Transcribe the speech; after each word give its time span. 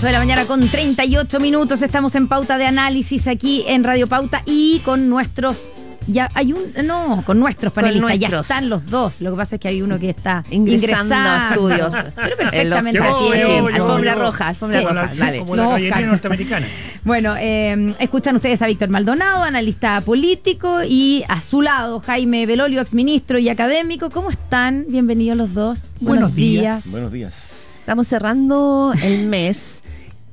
8 0.00 0.06
de 0.06 0.12
la 0.14 0.18
mañana 0.18 0.46
con 0.46 0.66
38 0.66 1.38
minutos. 1.40 1.82
Estamos 1.82 2.14
en 2.14 2.26
pauta 2.26 2.56
de 2.56 2.64
análisis 2.64 3.28
aquí 3.28 3.64
en 3.68 3.84
Radio 3.84 4.06
Pauta 4.06 4.42
y 4.46 4.78
con 4.78 5.10
nuestros. 5.10 5.70
Ya 6.06 6.30
hay 6.32 6.54
un. 6.54 6.72
No, 6.86 7.22
con 7.26 7.38
nuestros 7.38 7.70
panelistas. 7.70 8.18
Ya 8.18 8.28
están 8.28 8.70
los 8.70 8.86
dos. 8.86 9.20
Lo 9.20 9.32
que 9.32 9.36
pasa 9.36 9.56
es 9.56 9.60
que 9.60 9.68
hay 9.68 9.82
uno 9.82 9.98
que 9.98 10.08
está 10.08 10.42
ingresando, 10.48 11.14
a 11.14 11.50
estudios. 11.50 11.94
Pero 12.16 12.34
perfectamente 12.34 12.98
a 12.98 13.18
tiempo. 13.30 13.68
Alfombra 13.68 14.14
roja, 14.14 14.48
alfombra 14.48 14.80
roja. 14.80 15.12
Dale. 15.14 15.38
Como 15.40 15.54
la 15.54 15.90
calle 15.90 16.06
norteamericana. 16.06 16.66
Bueno, 17.04 17.34
eh, 17.38 17.94
escuchan 17.98 18.36
ustedes 18.36 18.62
a 18.62 18.68
Víctor 18.68 18.88
Maldonado, 18.88 19.42
analista 19.42 20.00
político, 20.00 20.82
y 20.82 21.24
a 21.28 21.42
su 21.42 21.60
lado 21.60 22.00
Jaime 22.00 22.46
Belolio, 22.46 22.80
exministro 22.80 23.38
y 23.38 23.50
académico. 23.50 24.08
¿Cómo 24.08 24.30
están? 24.30 24.86
Bienvenidos 24.88 25.36
los 25.36 25.52
dos. 25.52 25.90
Buenos, 26.00 26.34
días. 26.34 26.90
Buenos 26.90 27.12
días. 27.12 27.74
Estamos 27.80 28.08
cerrando 28.08 28.94
el 29.02 29.26
mes. 29.26 29.82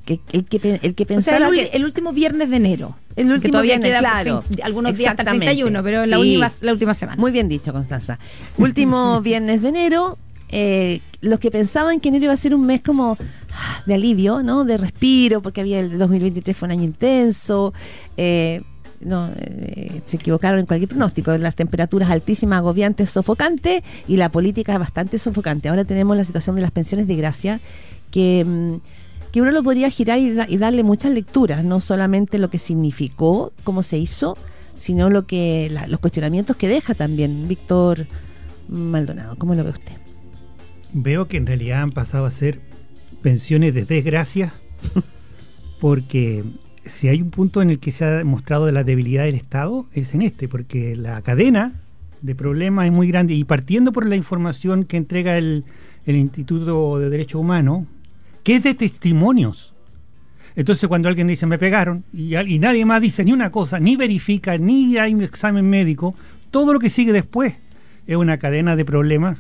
Que, 0.07 0.21
el, 0.31 0.45
que, 0.45 0.79
el 0.81 0.95
que 0.95 1.05
pensaba 1.05 1.49
el, 1.49 1.69
el, 1.73 1.83
último 1.83 2.13
viernes 2.13 2.49
de 2.49 2.55
enero. 2.55 2.95
El 3.17 3.29
último 3.29 3.51
todavía 3.51 3.77
viernes, 3.77 3.89
queda 3.89 3.99
claro. 3.99 4.43
algunos 4.63 4.95
días 4.95 5.11
hasta 5.11 5.23
el 5.23 5.39
31, 5.39 5.83
pero 5.83 6.05
sí. 6.05 6.09
la, 6.09 6.17
última, 6.17 6.51
la 6.61 6.71
última 6.71 6.93
semana. 6.93 7.19
Muy 7.19 7.33
bien 7.33 7.49
dicho, 7.49 7.73
Constanza. 7.73 8.17
Último 8.57 9.19
viernes 9.23 9.61
de 9.61 9.67
enero. 9.67 10.17
Eh, 10.49 11.01
los 11.19 11.41
que 11.41 11.51
pensaban 11.51 11.99
que 11.99 12.07
enero 12.07 12.23
iba 12.23 12.33
a 12.33 12.37
ser 12.37 12.55
un 12.55 12.65
mes 12.65 12.81
como 12.81 13.17
de 13.85 13.93
alivio, 13.95 14.43
¿no? 14.43 14.63
De 14.63 14.77
respiro, 14.77 15.41
porque 15.41 15.59
había 15.59 15.81
el 15.81 15.97
2023 15.97 16.55
fue 16.55 16.67
un 16.67 16.71
año 16.71 16.83
intenso. 16.85 17.73
Eh, 18.15 18.61
no, 19.01 19.29
eh, 19.35 20.01
se 20.05 20.15
equivocaron 20.15 20.61
en 20.61 20.65
cualquier 20.65 20.87
pronóstico. 20.87 21.37
Las 21.37 21.55
temperaturas 21.55 22.09
altísimas, 22.09 22.59
agobiantes, 22.59 23.09
sofocantes 23.09 23.83
y 24.07 24.15
la 24.15 24.29
política 24.29 24.77
bastante 24.77 25.19
sofocante. 25.19 25.67
Ahora 25.67 25.83
tenemos 25.83 26.15
la 26.15 26.23
situación 26.23 26.55
de 26.55 26.61
las 26.61 26.71
pensiones 26.71 27.07
de 27.07 27.15
gracia 27.17 27.59
que, 28.09 28.79
que 29.37 29.41
uno 29.43 29.51
lo 29.51 29.61
podría 29.61 29.91
girar 29.91 30.17
y, 30.17 30.31
da, 30.31 30.47
y, 30.49 30.57
darle 30.57 30.81
muchas 30.81 31.13
lecturas, 31.13 31.63
no 31.63 31.79
solamente 31.79 32.39
lo 32.39 32.49
que 32.49 32.57
significó, 32.57 33.53
cómo 33.63 33.83
se 33.83 33.99
hizo, 33.99 34.35
sino 34.73 35.11
lo 35.11 35.27
que 35.27 35.69
la, 35.69 35.85
los 35.85 35.99
cuestionamientos 35.99 36.55
que 36.55 36.67
deja 36.67 36.95
también 36.95 37.47
Víctor 37.47 38.07
Maldonado. 38.67 39.35
¿Cómo 39.35 39.53
lo 39.53 39.63
ve 39.63 39.69
usted? 39.69 39.93
Veo 40.91 41.27
que 41.27 41.37
en 41.37 41.45
realidad 41.45 41.83
han 41.83 41.91
pasado 41.91 42.25
a 42.25 42.31
ser 42.31 42.61
pensiones 43.21 43.75
de 43.75 43.85
desgracia 43.85 44.55
porque 45.79 46.43
si 46.83 47.07
hay 47.07 47.21
un 47.21 47.29
punto 47.29 47.61
en 47.61 47.69
el 47.69 47.77
que 47.77 47.91
se 47.91 48.05
ha 48.05 48.13
demostrado 48.13 48.71
la 48.71 48.83
debilidad 48.83 49.25
del 49.25 49.35
Estado, 49.35 49.85
es 49.93 50.15
en 50.15 50.23
este, 50.23 50.47
porque 50.47 50.95
la 50.95 51.21
cadena 51.21 51.75
de 52.23 52.33
problemas 52.33 52.87
es 52.87 52.91
muy 52.91 53.07
grande 53.07 53.35
y 53.35 53.43
partiendo 53.43 53.91
por 53.91 54.07
la 54.07 54.15
información 54.15 54.85
que 54.85 54.97
entrega 54.97 55.37
el, 55.37 55.63
el 56.07 56.15
Instituto 56.15 56.97
de 56.97 57.11
Derechos 57.11 57.39
Humanos, 57.39 57.85
que 58.47 58.55
es 58.55 58.63
de 58.63 58.75
testimonios. 58.75 59.73
Entonces 60.55 60.87
cuando 60.87 61.09
alguien 61.09 61.27
dice 61.27 61.45
me 61.45 61.57
pegaron 61.57 62.05
y, 62.13 62.37
y, 62.37 62.59
nadie 62.59 62.85
más 62.85 63.01
dice 63.01 63.25
ni 63.25 63.33
una 63.33 63.51
cosa, 63.51 63.77
ni 63.77 63.97
verifica, 63.97 64.57
ni 64.57 64.97
hay 64.97 65.13
un 65.13 65.21
examen 65.21 65.69
médico, 65.69 66.15
todo 66.49 66.71
lo 66.71 66.79
que 66.79 66.89
sigue 66.89 67.11
después 67.11 67.55
es 68.07 68.15
una 68.15 68.37
cadena 68.37 68.77
de 68.77 68.85
problemas 68.85 69.37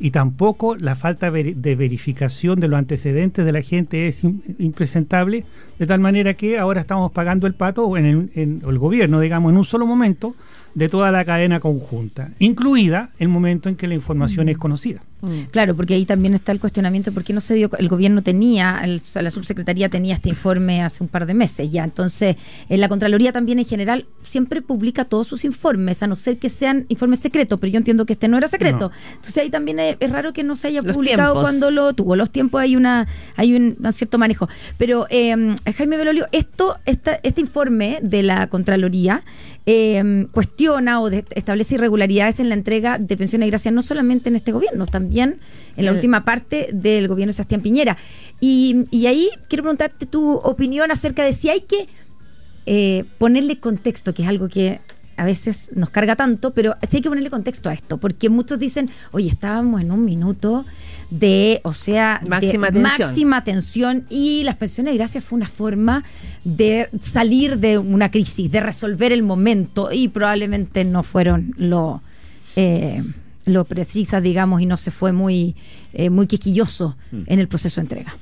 y 0.00 0.10
tampoco 0.10 0.74
la 0.74 0.94
falta 0.94 1.30
de 1.30 1.74
verificación 1.74 2.58
de 2.58 2.68
los 2.68 2.78
antecedentes 2.78 3.44
de 3.44 3.52
la 3.52 3.60
gente 3.60 4.08
es 4.08 4.22
impresentable, 4.24 5.44
de 5.78 5.86
tal 5.86 6.00
manera 6.00 6.32
que 6.32 6.58
ahora 6.58 6.80
estamos 6.80 7.12
pagando 7.12 7.46
el 7.46 7.52
pato 7.52 7.94
en 7.98 8.06
el, 8.06 8.30
en 8.34 8.62
el 8.66 8.78
gobierno, 8.78 9.20
digamos, 9.20 9.52
en 9.52 9.58
un 9.58 9.66
solo 9.66 9.84
momento 9.84 10.34
de 10.74 10.88
toda 10.88 11.10
la 11.10 11.26
cadena 11.26 11.60
conjunta, 11.60 12.30
incluida 12.38 13.10
el 13.18 13.28
momento 13.28 13.68
en 13.68 13.76
que 13.76 13.86
la 13.86 13.94
información 13.94 14.46
mm. 14.46 14.48
es 14.48 14.58
conocida. 14.58 15.02
Claro, 15.50 15.74
porque 15.74 15.94
ahí 15.94 16.04
también 16.04 16.34
está 16.34 16.52
el 16.52 16.60
cuestionamiento, 16.60 17.10
¿por 17.10 17.24
qué 17.24 17.32
no 17.32 17.40
se 17.40 17.54
dio? 17.54 17.70
El 17.78 17.88
gobierno 17.88 18.22
tenía, 18.22 18.80
el, 18.84 19.00
la 19.14 19.30
subsecretaría 19.30 19.88
tenía 19.88 20.14
este 20.14 20.28
informe 20.28 20.82
hace 20.82 21.02
un 21.02 21.08
par 21.08 21.24
de 21.24 21.32
meses 21.32 21.70
ya, 21.70 21.84
entonces 21.84 22.36
en 22.68 22.80
la 22.80 22.88
Contraloría 22.88 23.32
también 23.32 23.58
en 23.58 23.64
general 23.64 24.06
siempre 24.22 24.60
publica 24.60 25.06
todos 25.06 25.26
sus 25.26 25.44
informes, 25.44 26.02
a 26.02 26.06
no 26.06 26.16
ser 26.16 26.36
que 26.36 26.50
sean 26.50 26.84
informes 26.88 27.20
secretos, 27.20 27.58
pero 27.58 27.72
yo 27.72 27.78
entiendo 27.78 28.04
que 28.04 28.12
este 28.12 28.28
no 28.28 28.36
era 28.36 28.46
secreto. 28.46 28.90
No. 28.90 28.90
Entonces 29.14 29.38
ahí 29.38 29.50
también 29.50 29.78
es, 29.78 29.96
es, 30.00 30.10
raro 30.10 30.34
que 30.34 30.44
no 30.44 30.54
se 30.54 30.68
haya 30.68 30.82
los 30.82 30.92
publicado 30.92 31.32
tiempos. 31.32 31.42
cuando 31.42 31.70
lo 31.70 31.92
tuvo. 31.94 32.14
Los 32.14 32.30
tiempos 32.30 32.60
hay 32.60 32.76
una 32.76 33.08
hay 33.36 33.54
un, 33.54 33.76
un 33.82 33.92
cierto 33.92 34.18
manejo. 34.18 34.48
Pero 34.76 35.06
eh, 35.08 35.34
Jaime 35.76 35.96
Belolio, 35.96 36.26
esto, 36.32 36.76
esta, 36.84 37.18
este 37.22 37.40
informe 37.40 38.00
de 38.02 38.22
la 38.22 38.48
Contraloría 38.48 39.22
eh, 39.64 40.26
cuestiona 40.30 41.00
o 41.00 41.10
de, 41.10 41.24
establece 41.30 41.74
irregularidades 41.76 42.38
en 42.38 42.48
la 42.48 42.54
entrega 42.54 42.98
de 42.98 43.16
pensiones 43.16 43.46
de 43.46 43.50
gracia, 43.50 43.70
no 43.70 43.82
solamente 43.82 44.28
en 44.28 44.36
este 44.36 44.52
gobierno, 44.52 44.86
también 44.86 45.05
en 45.14 45.84
la 45.84 45.92
última 45.92 46.24
parte 46.24 46.68
del 46.72 47.08
gobierno 47.08 47.30
de 47.30 47.34
Sebastián 47.34 47.60
Piñera. 47.60 47.96
Y, 48.40 48.84
y, 48.90 49.06
ahí 49.06 49.28
quiero 49.48 49.62
preguntarte 49.62 50.06
tu 50.06 50.32
opinión 50.32 50.90
acerca 50.90 51.22
de 51.24 51.32
si 51.32 51.48
hay 51.48 51.62
que 51.62 51.88
eh, 52.66 53.04
ponerle 53.18 53.60
contexto, 53.60 54.12
que 54.12 54.22
es 54.22 54.28
algo 54.28 54.48
que 54.48 54.80
a 55.16 55.24
veces 55.24 55.70
nos 55.74 55.90
carga 55.90 56.16
tanto, 56.16 56.52
pero 56.52 56.74
sí 56.88 56.96
hay 56.96 57.02
que 57.02 57.08
ponerle 57.08 57.30
contexto 57.30 57.70
a 57.70 57.72
esto, 57.72 57.98
porque 57.98 58.28
muchos 58.28 58.58
dicen, 58.58 58.90
oye, 59.12 59.28
estábamos 59.28 59.80
en 59.80 59.90
un 59.90 60.04
minuto 60.04 60.66
de, 61.10 61.60
o 61.62 61.72
sea, 61.72 62.20
máxima, 62.26 62.66
de 62.66 62.80
tensión. 62.80 63.08
máxima 63.08 63.44
tensión 63.44 64.06
y 64.10 64.42
las 64.44 64.56
pensiones 64.56 64.92
de 64.92 64.98
gracia 64.98 65.20
fue 65.20 65.36
una 65.36 65.48
forma 65.48 66.04
de 66.44 66.88
salir 67.00 67.58
de 67.58 67.78
una 67.78 68.10
crisis, 68.10 68.50
de 68.50 68.60
resolver 68.60 69.12
el 69.12 69.22
momento 69.22 69.90
y 69.92 70.08
probablemente 70.08 70.84
no 70.84 71.02
fueron 71.02 71.54
lo... 71.56 72.02
Eh, 72.56 73.02
lo 73.46 73.64
precisa, 73.64 74.20
digamos, 74.20 74.60
y 74.60 74.66
no 74.66 74.76
se 74.76 74.90
fue 74.90 75.12
muy, 75.12 75.56
eh, 75.92 76.10
muy 76.10 76.26
quisquilloso 76.26 76.96
mm. 77.12 77.22
en 77.26 77.38
el 77.38 77.48
proceso 77.48 77.80
de 77.80 77.84
entrega. 77.84 78.16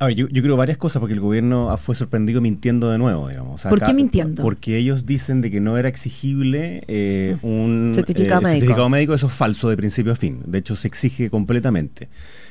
A 0.00 0.06
ver, 0.06 0.14
yo, 0.14 0.28
yo, 0.28 0.42
creo 0.42 0.56
varias 0.56 0.78
cosas 0.78 1.00
porque 1.00 1.14
el 1.14 1.20
gobierno 1.20 1.76
fue 1.76 1.96
sorprendido 1.96 2.40
mintiendo 2.40 2.90
de 2.90 2.98
nuevo, 2.98 3.28
digamos. 3.28 3.56
O 3.56 3.58
sea, 3.58 3.68
¿Por 3.68 3.78
acá, 3.78 3.88
qué 3.88 3.94
mintiendo? 3.94 4.42
Porque 4.42 4.76
ellos 4.76 5.06
dicen 5.06 5.40
de 5.40 5.50
que 5.50 5.60
no 5.60 5.76
era 5.76 5.88
exigible 5.88 6.84
eh, 6.86 7.36
un 7.42 7.92
certificado, 7.94 8.40
eh, 8.40 8.44
médico. 8.44 8.60
certificado 8.60 8.88
médico. 8.88 9.14
Eso 9.14 9.26
es 9.26 9.32
falso 9.32 9.68
de 9.68 9.76
principio 9.76 10.12
a 10.12 10.16
fin. 10.16 10.42
De 10.46 10.58
hecho, 10.58 10.76
se 10.76 10.86
exige 10.86 11.30
completamente. 11.30 12.08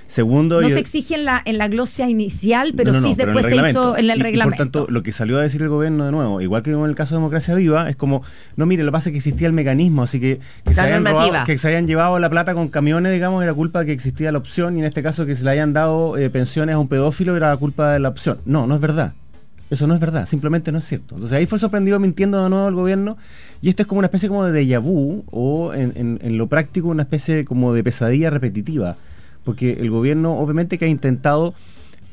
Segundo, 0.08 0.62
no 0.62 0.68
yo, 0.68 0.74
se 0.74 0.80
exige 0.80 1.16
en 1.16 1.26
la, 1.26 1.42
en 1.44 1.58
la 1.58 1.68
glosia 1.68 2.10
inicial, 2.10 2.74
pero 2.76 2.94
no, 2.94 3.02
no, 3.02 3.04
sí 3.04 3.10
no, 3.10 3.26
después 3.26 3.46
se 3.46 3.56
hizo 3.58 3.98
en 3.98 4.10
el 4.10 4.20
y, 4.20 4.24
reglamento. 4.24 4.64
Y 4.64 4.66
por 4.66 4.72
tanto, 4.72 4.88
lo 4.90 5.04
que 5.04 5.12
salió 5.12 5.38
a 5.38 5.42
decir 5.42 5.62
el 5.62 5.68
gobierno 5.68 6.06
de 6.06 6.12
nuevo, 6.12 6.40
igual 6.40 6.64
que 6.64 6.72
en 6.72 6.80
el 6.80 6.96
caso 6.96 7.16
de 7.16 7.20
Democracia 7.20 7.54
Viva, 7.56 7.90
es 7.90 7.98
como, 7.98 8.24
no, 8.56 8.66
mire, 8.66 8.84
lo 8.84 8.92
que 8.92 8.94
pasa 8.94 9.10
es 9.10 9.12
que 9.12 9.18
existía 9.18 9.48
el 9.48 9.54
mecanismo, 9.54 10.04
así 10.04 10.20
que 10.22 10.40
que, 10.66 10.74
se 10.74 10.80
hayan, 10.80 11.06
robado, 11.06 11.46
que 11.46 11.58
se 11.58 11.68
hayan, 11.68 11.88
llevado 11.88 12.18
la 12.20 12.30
plata 12.30 12.54
con 12.54 12.70
camiones, 12.70 13.12
digamos, 13.12 13.44
era 13.44 13.54
culpa 13.54 13.80
de 13.80 13.88
que 13.88 13.92
existía 13.92 14.32
la 14.32 14.38
opción, 14.38 14.78
y 14.78 14.80
en 14.80 14.86
este 14.86 15.04
caso 15.04 15.26
que 15.26 15.36
se 15.36 15.44
le 15.44 15.52
hayan 15.52 15.74
dado 15.74 16.18
eh, 16.18 16.30
pensiones 16.30 16.76
a 16.76 16.80
un 16.80 16.88
pedófilo 16.88 17.36
era 17.36 17.56
culpa 17.58 17.92
de 17.92 18.00
la 18.00 18.10
opción. 18.10 18.38
No, 18.46 18.66
no 18.66 18.76
es 18.76 18.82
verdad. 18.82 19.14
Eso 19.70 19.86
no 19.86 19.94
es 19.94 20.00
verdad, 20.00 20.26
simplemente 20.26 20.72
no 20.72 20.78
es 20.78 20.86
cierto. 20.86 21.16
Entonces 21.16 21.38
ahí 21.38 21.46
fue 21.46 21.60
sorprendido 21.60 22.00
mintiendo 22.00 22.42
de 22.42 22.50
nuevo 22.50 22.70
el 22.70 22.76
gobierno 22.76 23.18
y 23.62 23.68
esto 23.68 23.84
es 23.84 23.88
como 23.88 24.00
una 24.00 24.06
especie 24.06 24.30
como 24.30 24.46
de 24.46 24.64
déjà 24.64 24.80
vu 24.80 25.26
o 25.30 25.74
en, 25.74 25.92
en, 25.96 26.20
en 26.22 26.38
lo 26.38 26.48
práctico 26.48 26.88
una 26.88 27.04
especie 27.04 27.44
como 27.44 27.74
de 27.74 27.84
pesadilla 27.84 28.30
repetitiva 28.30 28.96
porque 29.48 29.78
el 29.80 29.90
gobierno 29.90 30.38
obviamente 30.38 30.78
que 30.78 30.84
ha 30.84 30.90
intentado 30.90 31.54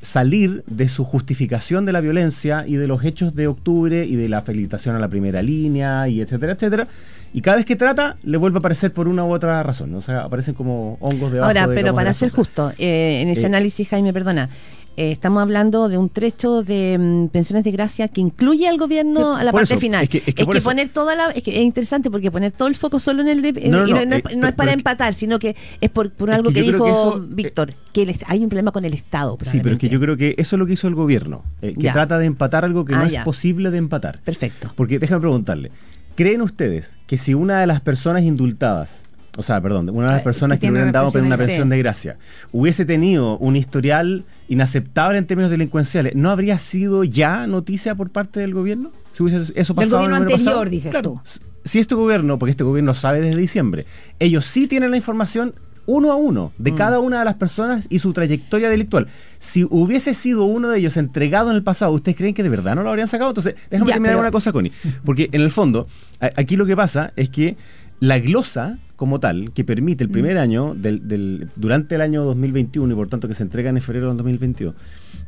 salir 0.03 0.63
de 0.69 0.89
su 0.89 1.05
justificación 1.05 1.85
de 1.85 1.91
la 1.91 2.01
violencia 2.01 2.65
y 2.65 2.77
de 2.77 2.87
los 2.87 3.05
hechos 3.05 3.35
de 3.35 3.49
octubre 3.49 4.07
y 4.07 4.15
de 4.15 4.29
la 4.29 4.43
felicitación 4.43 4.95
a 4.95 5.01
la 5.01 5.09
primera 5.09 5.43
línea 5.43 6.07
y 6.07 6.21
etcétera, 6.21 6.53
etcétera. 6.53 6.87
Y 7.33 7.41
cada 7.41 7.57
vez 7.57 7.67
que 7.67 7.75
trata, 7.75 8.15
le 8.23 8.37
vuelve 8.37 8.59
a 8.59 8.61
aparecer 8.61 8.93
por 8.93 9.09
una 9.09 9.25
u 9.25 9.33
otra 9.33 9.61
razón. 9.65 9.93
O 9.97 10.01
sea, 10.01 10.21
aparecen 10.21 10.55
como 10.55 10.97
hongos 11.01 11.33
de 11.33 11.41
Ahora, 11.41 11.67
pero 11.67 11.93
para 11.93 12.13
ser 12.13 12.31
justo, 12.31 12.73
eh, 12.79 13.23
en 13.23 13.29
ese 13.31 13.43
eh, 13.43 13.47
análisis, 13.47 13.89
Jaime, 13.89 14.13
perdona, 14.13 14.49
eh, 14.97 15.11
estamos 15.13 15.43
hablando 15.43 15.89
de 15.89 15.99
un 15.99 16.09
trecho 16.09 16.63
de 16.63 16.97
mm, 16.99 17.29
pensiones 17.29 17.65
de 17.65 17.71
gracia 17.73 18.09
que 18.09 18.21
incluye 18.21 18.69
al 18.69 18.79
gobierno 18.79 19.35
Sí, 19.35 19.41
a 19.41 19.45
la 19.45 19.53
parte 19.53 19.75
eso, 19.75 19.81
final. 19.81 20.05
es 20.05 20.11
que- 20.11 20.23
es 20.27 20.35
que 20.35 20.45
poner 20.63 20.89
toda 20.89 21.15
la. 21.17 21.31
Es 21.31 21.43
que 21.43 21.51
es 21.51 21.63
interesante 21.65 22.11
porque 22.11 22.31
poner 22.31 22.53
todo 22.53 22.69
el 22.69 22.75
foco 22.77 22.99
solo 22.99 23.23
en 23.23 23.29
el. 23.29 23.43
De, 23.43 23.53
No, 23.69 23.81
no, 23.83 23.89
y 23.89 23.93
no, 23.93 24.07
no, 24.07 24.17
eh, 24.17 24.23
es- 24.25 24.37
no 24.37 24.47
es 24.47 24.53
pero- 24.53 24.57
para 24.57 24.73
empatar, 24.73 25.15
sino 25.15 25.39
que 25.39 25.57
es 25.81 25.91
por, 25.91 26.11
por 26.13 26.31
algo 26.31 26.53
que 26.53 26.63
dijo 26.63 26.85
que 26.85 26.91
eso, 26.91 27.17
eh, 27.19 27.27
Víctor, 27.29 27.75
que 27.93 28.07
les- 28.07 28.25
hay 28.27 28.43
un 28.43 28.49
problema 28.49 28.71
con 28.73 28.85
el 28.85 28.95
Estado. 28.95 29.37
Sí, 29.43 29.61
pero 29.63 29.75
es 29.75 29.81
que 29.81 29.89
yo 29.89 30.01
creo 30.01 30.17
que 30.17 30.35
eso 30.39 30.57
es 30.57 30.59
lo 30.61 30.67
que 30.67 30.75
hizo 30.75 30.87
el 30.89 30.95
gobierno, 30.95 31.43
eh, 31.63 31.75
que 31.75 31.83
Ya. 31.83 31.93
trata 31.93 32.19
de 32.19 32.27
empatar 32.27 32.65
algo 32.65 32.85
que 32.85 32.95
Ah, 32.95 33.03
no 33.05 33.09
ya. 33.09 33.19
es 33.21 33.25
posible 33.25 33.71
de 33.71 33.79
empatar. 33.79 34.21
Perfecto. 34.25 34.73
Porque 34.77 34.99
déjame 34.99 35.21
preguntarle, 35.21 35.71
¿creen 36.15 36.41
ustedes 36.43 36.97
que 37.07 37.17
si 37.17 37.35
una 37.35 37.61
de 37.61 37.67
las 37.67 37.81
personas 37.81 38.23
indultadas, 38.23 39.03
o 39.37 39.43
sea, 39.43 39.61
perdón, 39.61 39.91
una 39.91 40.07
de 40.07 40.13
las 40.13 40.21
Eh, 40.21 40.25
personas 40.25 40.59
que 40.59 40.67
le 40.67 40.73
hubieran 40.73 40.93
dado 40.93 41.11
una 41.15 41.37
Sí. 41.37 41.63
de 41.63 41.79
gracia 41.79 42.17
hubiese 42.53 42.85
tenido 42.85 43.37
un 43.39 43.57
historial 43.57 44.25
inaceptable 44.49 45.19
en 45.19 45.27
términos 45.27 45.51
delincuenciales, 45.51 46.15
¿no 46.15 46.31
habría 46.31 46.59
sido 46.59 47.05
ya 47.05 47.47
noticia 47.47 47.95
por 47.95 48.11
parte 48.11 48.41
del 48.41 48.55
gobierno? 48.55 48.93
Si 49.13 49.23
hubiese 49.23 49.53
eso 49.55 49.75
Del 49.75 49.89
pasado 49.89 50.05
en 50.05 50.11
gobierno 50.11 50.17
el 50.17 50.23
anterior, 50.23 50.45
pasado? 50.45 50.65
dices 50.71 50.91
Claro, 50.91 51.21
tú. 51.25 51.41
Si 51.65 51.79
este 51.79 51.95
gobierno, 51.95 52.39
porque 52.39 52.51
este 52.51 52.65
gobierno 52.65 52.95
sabe 52.95 53.21
desde 53.21 53.41
diciembre, 53.41 53.87
ellos 54.19 54.45
sí 54.47 54.67
tienen 54.67 54.91
la 54.91 54.97
información 54.99 55.55
uno 55.87 56.13
a 56.13 56.17
uno 56.17 56.51
de 56.57 56.73
Mm. 56.73 56.77
cada 56.77 56.99
una 56.99 57.19
de 57.19 57.25
las 57.27 57.35
personas 57.35 57.87
y 57.91 57.99
su 57.99 58.13
trayectoria 58.15 58.71
delictual. 58.71 59.07
Si 59.39 59.65
hubiese 59.69 60.15
sido 60.15 60.45
uno 60.45 60.69
de 60.71 60.79
ellos 60.79 60.97
entregado 60.97 61.51
en 61.51 61.57
el 61.57 61.63
pasado, 61.63 61.93
¿ustedes 61.93 62.17
creen 62.17 62.33
que 62.35 62.43
de 62.43 62.49
verdad 62.49 62.75
no 62.75 62.83
lo 62.83 62.89
habrían 62.89 63.07
sacado? 63.09 63.31
Entonces, 63.31 63.55
déjame 63.71 63.89
Ya, 63.89 63.95
terminar 63.95 64.13
pero- 64.15 64.21
una 64.21 64.31
cosa, 64.31 64.51
Connie. 64.53 64.73
Porque 65.05 65.29
en 65.33 65.43
el 65.43 65.51
fondo, 65.51 65.87
aquí 66.21 66.57
lo 66.57 66.65
que 66.65 66.75
pasa 66.75 67.13
es 67.17 67.29
que 67.29 67.57
la 68.01 68.19
glosa 68.19 68.79
como 68.97 69.21
tal, 69.21 69.53
que 69.53 69.65
permite 69.65 70.05
el 70.05 70.11
primer 70.11 70.37
mm. 70.37 70.41
año, 70.41 70.75
del, 70.75 71.49
durante 71.57 71.97
el 71.97 72.01
año 72.01 72.25
2021, 72.25 72.93
y 72.93 72.97
por 72.97 73.09
tanto 73.09 73.29
que 73.29 73.35
se 73.35 73.43
entrega 73.43 73.71
en 73.71 73.81
febrero 73.81 74.09
del 74.09 74.17
2022, 74.17 74.75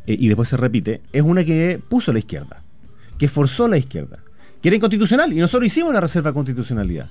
eh, 0.06 0.16
y 0.18 0.28
después 0.28 0.48
se 0.48 0.56
repite, 0.56 1.02
es 1.12 1.22
una 1.22 1.44
que 1.44 1.80
puso 1.88 2.12
la 2.12 2.18
izquierda, 2.18 2.62
que 3.18 3.28
forzó 3.28 3.68
la 3.68 3.78
izquierda, 3.78 4.18
que 4.62 4.68
era 4.68 4.76
inconstitucional, 4.76 5.32
y 5.32 5.36
nosotros 5.36 5.66
hicimos 5.66 5.92
la 5.92 6.00
reserva 6.00 6.30
de 6.30 6.34
constitucionalidad. 6.34 7.08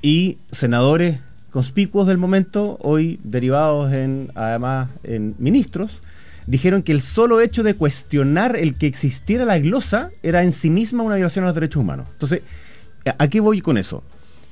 Y 0.00 0.38
senadores 0.50 1.20
conspicuos 1.50 2.06
del 2.06 2.18
momento, 2.18 2.78
hoy 2.80 3.20
derivados 3.22 3.92
en, 3.92 4.32
además, 4.34 4.88
en 5.04 5.34
ministros, 5.38 6.00
dijeron 6.46 6.82
que 6.82 6.92
el 6.92 7.02
solo 7.02 7.40
hecho 7.40 7.62
de 7.62 7.74
cuestionar 7.74 8.56
el 8.56 8.76
que 8.76 8.86
existiera 8.86 9.44
la 9.44 9.58
glosa 9.58 10.10
era 10.22 10.42
en 10.42 10.52
sí 10.52 10.70
misma 10.70 11.02
una 11.02 11.16
violación 11.16 11.44
a 11.44 11.48
los 11.48 11.54
derechos 11.54 11.80
humanos. 11.80 12.06
Entonces, 12.12 12.42
¿a 13.18 13.28
qué 13.28 13.40
voy 13.40 13.60
con 13.60 13.78
eso? 13.78 14.02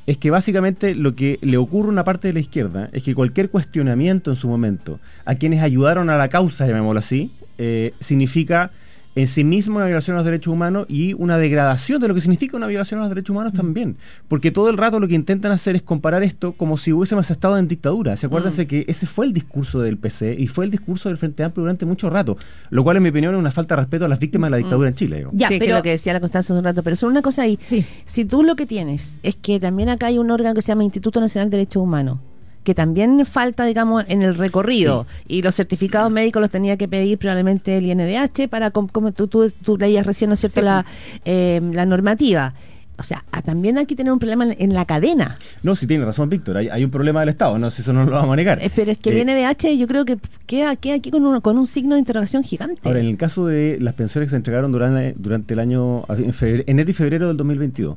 Es 0.06 0.16
que 0.16 0.30
básicamente 0.30 0.94
lo 0.94 1.14
que 1.14 1.38
le 1.42 1.56
ocurre 1.56 1.88
a 1.88 1.92
una 1.92 2.04
parte 2.04 2.28
de 2.28 2.34
la 2.34 2.40
izquierda 2.40 2.88
es 2.92 3.02
que 3.02 3.14
cualquier 3.14 3.50
cuestionamiento 3.50 4.30
en 4.30 4.36
su 4.36 4.48
momento 4.48 4.98
a 5.24 5.34
quienes 5.34 5.62
ayudaron 5.62 6.10
a 6.10 6.16
la 6.16 6.28
causa, 6.28 6.66
llamémoslo 6.66 6.98
así, 6.98 7.30
eh, 7.58 7.92
significa 8.00 8.70
en 9.14 9.26
sí 9.26 9.44
mismo 9.44 9.76
una 9.76 9.86
violación 9.86 10.14
a 10.14 10.18
los 10.18 10.24
derechos 10.24 10.52
humanos 10.52 10.86
y 10.88 11.14
una 11.14 11.36
degradación 11.38 12.00
de 12.00 12.08
lo 12.08 12.14
que 12.14 12.20
significa 12.20 12.56
una 12.56 12.66
violación 12.66 13.00
a 13.00 13.04
los 13.04 13.10
derechos 13.10 13.30
humanos 13.30 13.52
mm. 13.52 13.56
también. 13.56 13.96
Porque 14.28 14.50
todo 14.50 14.70
el 14.70 14.76
rato 14.76 15.00
lo 15.00 15.08
que 15.08 15.14
intentan 15.14 15.52
hacer 15.52 15.76
es 15.76 15.82
comparar 15.82 16.22
esto 16.22 16.52
como 16.52 16.76
si 16.76 16.92
hubiésemos 16.92 17.30
estado 17.30 17.58
en 17.58 17.68
dictadura. 17.68 18.16
¿Se 18.16 18.26
acuerdan 18.26 18.52
mm. 18.56 18.66
que 18.66 18.84
ese 18.88 19.06
fue 19.06 19.26
el 19.26 19.32
discurso 19.32 19.80
del 19.80 19.98
PC 19.98 20.36
y 20.38 20.46
fue 20.46 20.64
el 20.64 20.70
discurso 20.70 21.08
del 21.08 21.18
Frente 21.18 21.42
Amplio 21.42 21.62
durante 21.62 21.86
mucho 21.86 22.08
rato? 22.10 22.36
Lo 22.70 22.84
cual, 22.84 22.98
en 22.98 23.02
mi 23.02 23.08
opinión, 23.08 23.34
es 23.34 23.40
una 23.40 23.50
falta 23.50 23.74
de 23.74 23.82
respeto 23.82 24.04
a 24.04 24.08
las 24.08 24.18
víctimas 24.18 24.48
de 24.48 24.52
la 24.52 24.56
mm. 24.58 24.62
dictadura 24.64 24.88
en 24.88 24.94
Chile. 24.94 25.26
Ya, 25.32 25.48
sí, 25.48 25.56
pero... 25.58 25.66
que 25.66 25.78
lo 25.78 25.82
que 25.82 25.90
decía 25.90 26.12
la 26.12 26.20
Constanza 26.20 26.52
hace 26.52 26.58
un 26.58 26.64
rato. 26.64 26.82
Pero 26.82 26.96
solo 26.96 27.10
una 27.10 27.22
cosa 27.22 27.42
ahí. 27.42 27.58
Si 28.04 28.24
tú 28.24 28.42
lo 28.42 28.56
que 28.56 28.66
tienes 28.66 29.18
es 29.22 29.36
que 29.36 29.58
también 29.60 29.88
acá 29.88 30.06
hay 30.06 30.18
un 30.18 30.30
órgano 30.30 30.54
que 30.54 30.62
se 30.62 30.68
llama 30.68 30.84
Instituto 30.84 31.20
Nacional 31.20 31.50
de 31.50 31.58
Derechos 31.58 31.82
Humanos 31.82 32.18
que 32.64 32.74
también 32.74 33.24
falta, 33.24 33.64
digamos, 33.64 34.04
en 34.08 34.22
el 34.22 34.34
recorrido. 34.34 35.06
Y 35.26 35.42
los 35.42 35.54
certificados 35.54 36.10
médicos 36.10 36.40
los 36.40 36.50
tenía 36.50 36.76
que 36.76 36.88
pedir 36.88 37.18
probablemente 37.18 37.78
el 37.78 37.86
INDH 37.86 38.48
para, 38.48 38.70
como 38.70 39.12
tú, 39.12 39.28
tú, 39.28 39.76
leías 39.78 40.06
recién, 40.06 40.28
¿no 40.30 40.34
es 40.34 40.40
cierto?, 40.40 40.62
la, 40.62 40.84
eh, 41.24 41.60
la 41.72 41.86
normativa. 41.86 42.54
O 42.98 43.02
sea, 43.02 43.24
también 43.46 43.78
hay 43.78 43.86
que 43.86 43.96
tener 43.96 44.12
un 44.12 44.18
problema 44.18 44.46
en, 44.58 44.74
la 44.74 44.84
cadena. 44.84 45.38
No, 45.62 45.74
si 45.74 45.86
tiene 45.86 46.04
razón, 46.04 46.28
Víctor. 46.28 46.58
Hay, 46.58 46.84
un 46.84 46.90
problema 46.90 47.20
del 47.20 47.30
Estado, 47.30 47.58
no 47.58 47.70
sé, 47.70 47.80
eso 47.80 47.94
no 47.94 48.04
lo 48.04 48.10
vamos 48.10 48.34
a 48.34 48.36
negar. 48.36 48.62
Eh, 48.62 48.70
pero 48.76 48.92
es 48.92 48.98
que 48.98 49.08
el 49.08 49.26
eh, 49.26 49.40
INDH 49.40 49.78
yo 49.78 49.86
creo 49.86 50.04
que 50.04 50.18
queda, 50.44 50.76
queda 50.76 50.96
aquí 50.96 51.10
con 51.10 51.24
un, 51.24 51.40
con 51.40 51.56
un 51.56 51.66
signo 51.66 51.94
de 51.94 52.00
interrogación 52.00 52.42
gigante. 52.42 52.82
Ahora, 52.84 53.00
en 53.00 53.06
el 53.06 53.16
caso 53.16 53.46
de 53.46 53.78
las 53.80 53.94
pensiones 53.94 54.26
que 54.26 54.32
se 54.32 54.36
entregaron 54.36 54.70
durante, 54.70 55.14
durante 55.18 55.54
el 55.54 55.60
año, 55.60 56.04
en 56.10 56.64
enero 56.66 56.90
y 56.90 56.92
febrero 56.92 57.28
del 57.28 57.38
2022, 57.38 57.96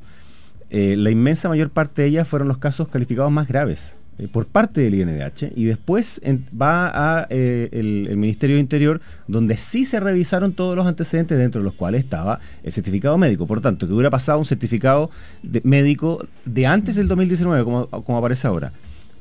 la 0.70 1.12
inmensa 1.12 1.50
mayor 1.50 1.70
parte 1.70 2.04
de 2.04 2.08
ellas 2.08 2.26
fueron 2.26 2.48
los 2.48 2.58
casos 2.58 2.88
calificados 2.88 3.30
más 3.30 3.50
graves. 3.50 3.98
Eh, 4.20 4.28
por 4.32 4.46
parte 4.46 4.82
del 4.82 4.94
INDH 4.94 5.54
y 5.56 5.66
después 5.66 6.22
va 6.60 6.92
a 7.22 7.26
eh, 7.32 7.70
el, 7.72 8.16
Ministerio 8.16 8.58
de 8.58 8.62
Interior 8.62 9.02
donde 9.28 9.58
sí 9.58 9.86
se 9.86 10.00
revisaron 10.00 10.54
todos 10.54 10.76
los 10.76 10.86
antecedentes 10.86 11.36
dentro 11.36 11.62
de 11.62 11.66
los 11.66 11.74
cuales 11.74 12.04
estaba 12.04 12.40
el 12.62 12.72
certificado 12.72 13.18
médico. 13.18 13.48
Por 13.48 13.60
tanto, 13.60 13.88
que 13.88 13.94
hubiera 13.94 14.12
pasado 14.12 14.38
un 14.38 14.46
certificado 14.46 15.10
médico 15.64 16.28
de 16.46 16.68
antes 16.68 16.96
del 16.96 17.08
2019 17.08 17.64
como, 17.64 17.88
como 17.88 18.18
aparece 18.20 18.48
ahora 18.48 18.72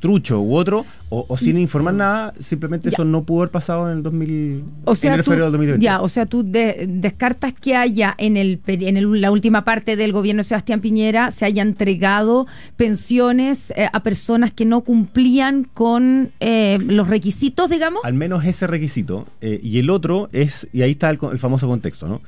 trucho 0.02 0.40
u 0.40 0.56
otro, 0.56 0.84
o, 1.10 1.36
sin 1.36 1.58
informar 1.58 1.94
nada, 1.94 2.34
simplemente 2.40 2.88
eso 2.88 3.04
no 3.04 3.22
pudo 3.22 3.42
haber 3.42 3.52
pasado 3.52 3.88
en 3.88 3.98
el 3.98 4.02
2000, 4.02 4.64
o 4.84 4.94
sea, 4.96 5.22
tú, 5.22 5.32
Ya, 5.78 6.00
o 6.00 6.08
sea, 6.08 6.26
tú 6.26 6.42
descartas 6.44 7.54
que 7.54 7.76
haya 7.76 8.12
en, 8.18 8.36
el, 8.36 8.60
en 8.66 9.20
la 9.20 9.30
última 9.30 9.64
parte 9.64 9.94
del 9.94 10.12
gobierno 10.12 10.40
de 10.40 10.44
Sebastián 10.44 10.80
Piñera 10.80 11.30
se 11.30 11.44
haya 11.44 11.62
entregado 11.62 12.48
pensiones 12.76 13.72
eh, 13.76 13.88
a 13.92 14.02
personas 14.02 14.52
que 14.52 14.64
no 14.64 14.80
cumplían 14.80 15.68
con 15.72 16.32
eh, 16.40 16.78
los 16.84 17.06
requisitos, 17.06 17.70
digamos. 17.70 18.04
Al 18.04 18.14
menos 18.14 18.44
ese 18.44 18.66
requisito. 18.66 19.28
Eh, 19.40 19.60
y 19.62 19.78
el 19.78 19.88
otro 19.88 20.28
es, 20.32 20.66
y 20.72 20.82
ahí 20.82 20.90
está 20.90 21.10
el, 21.10 21.18
el 21.30 21.38
famoso 21.38 21.68
contexto, 21.68 22.08
¿no? 22.08 22.20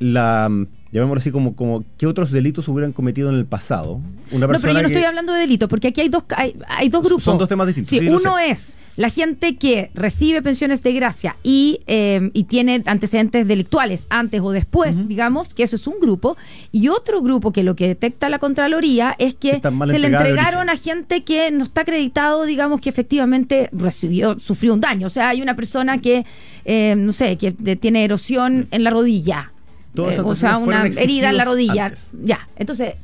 La 0.00 0.50
llamémoslo 0.92 1.18
así, 1.18 1.30
como, 1.30 1.54
como 1.54 1.84
qué 1.98 2.06
otros 2.06 2.30
delitos 2.30 2.66
hubieran 2.68 2.92
cometido 2.92 3.28
en 3.28 3.36
el 3.36 3.46
pasado. 3.46 4.00
Una 4.30 4.46
no, 4.46 4.60
pero 4.60 4.72
yo 4.72 4.82
no 4.82 4.86
estoy 4.86 5.04
hablando 5.04 5.32
de 5.32 5.40
delitos, 5.40 5.68
porque 5.68 5.88
aquí 5.88 6.00
hay 6.00 6.08
dos, 6.08 6.24
hay, 6.30 6.54
hay 6.68 6.88
dos 6.88 7.04
grupos. 7.04 7.24
Son 7.24 7.38
dos 7.38 7.48
temas 7.48 7.66
distintos. 7.66 7.90
Sí, 7.90 8.08
uno 8.08 8.38
es 8.38 8.76
la 8.96 9.10
gente 9.10 9.56
que 9.56 9.90
recibe 9.94 10.42
pensiones 10.42 10.82
de 10.82 10.92
gracia 10.92 11.36
y, 11.42 11.80
eh, 11.86 12.30
y 12.32 12.44
tiene 12.44 12.82
antecedentes 12.86 13.46
delictuales 13.46 14.06
antes 14.10 14.40
o 14.40 14.50
después, 14.50 15.06
digamos, 15.08 15.54
que 15.54 15.62
eso 15.62 15.76
es 15.76 15.86
un 15.86 16.00
grupo. 16.00 16.36
Y 16.72 16.88
otro 16.88 17.22
grupo 17.22 17.52
que 17.52 17.62
lo 17.62 17.76
que 17.76 17.86
detecta 17.88 18.28
la 18.28 18.38
Contraloría 18.38 19.14
es 19.18 19.34
que 19.34 19.60
se 19.60 19.98
le 19.98 20.06
entregaron 20.08 20.70
a 20.70 20.76
gente 20.76 21.22
que 21.22 21.50
no 21.50 21.64
está 21.64 21.82
acreditado, 21.82 22.44
digamos, 22.44 22.80
que 22.80 22.88
efectivamente 22.88 23.68
recibió, 23.72 24.38
sufrió 24.40 24.74
un 24.74 24.80
daño. 24.80 25.06
O 25.06 25.10
sea, 25.10 25.28
hay 25.28 25.42
una 25.42 25.54
persona 25.54 25.98
que, 25.98 26.24
eh, 26.64 26.94
no 26.96 27.12
sé, 27.12 27.36
que 27.36 27.52
tiene 27.52 28.04
erosión 28.04 28.68
en 28.70 28.84
la 28.84 28.90
rodilla 28.90 29.52
eh, 29.98 30.20
o 30.20 30.34
sea, 30.34 30.58
una 30.58 30.86
herida 30.86 31.30
en 31.30 31.36
la 31.36 31.44
rodilla. 31.44 31.92
Ya, 32.24 32.48
entonces 32.56 32.94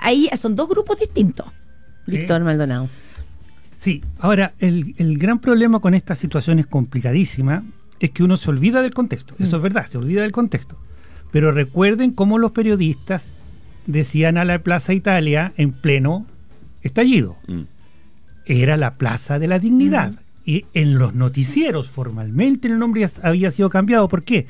ahí 0.00 0.28
son 0.36 0.56
dos 0.56 0.68
grupos 0.68 0.98
distintos. 0.98 1.46
Víctor 2.06 2.42
Maldonado. 2.42 2.88
Sí, 3.80 4.02
ahora 4.18 4.54
el, 4.60 5.18
gran 5.18 5.38
problema 5.40 5.80
con 5.80 5.94
esta 5.94 6.14
situación 6.14 6.58
es 6.58 6.66
complicadísima, 6.66 7.64
es 8.00 8.10
que 8.10 8.22
uno 8.22 8.36
se 8.36 8.50
olvida 8.50 8.82
del 8.82 8.94
contexto, 8.94 9.34
eso 9.38 9.56
es 9.56 9.60
mm. 9.60 9.62
verdad, 9.62 9.86
se 9.86 9.98
olvida 9.98 10.22
del 10.22 10.32
contexto. 10.32 10.78
Pero 11.30 11.52
recuerden 11.52 12.12
cómo 12.12 12.38
los 12.38 12.52
periodistas 12.52 13.26
decían 13.86 14.38
a 14.38 14.44
la 14.44 14.60
Plaza 14.60 14.94
Italia 14.94 15.52
en 15.56 15.72
pleno 15.72 16.26
estallido. 16.82 17.36
Mm. 17.46 17.62
Era 18.46 18.76
la 18.76 18.94
Plaza 18.94 19.38
de 19.38 19.48
la 19.48 19.58
Dignidad. 19.58 20.12
Mm. 20.12 20.18
Y 20.46 20.66
en 20.74 20.98
los 20.98 21.14
noticieros 21.14 21.88
formalmente 21.88 22.68
el 22.68 22.78
nombre 22.78 23.08
había 23.22 23.50
sido 23.50 23.70
cambiado. 23.70 24.08
¿Por 24.08 24.22
qué? 24.22 24.46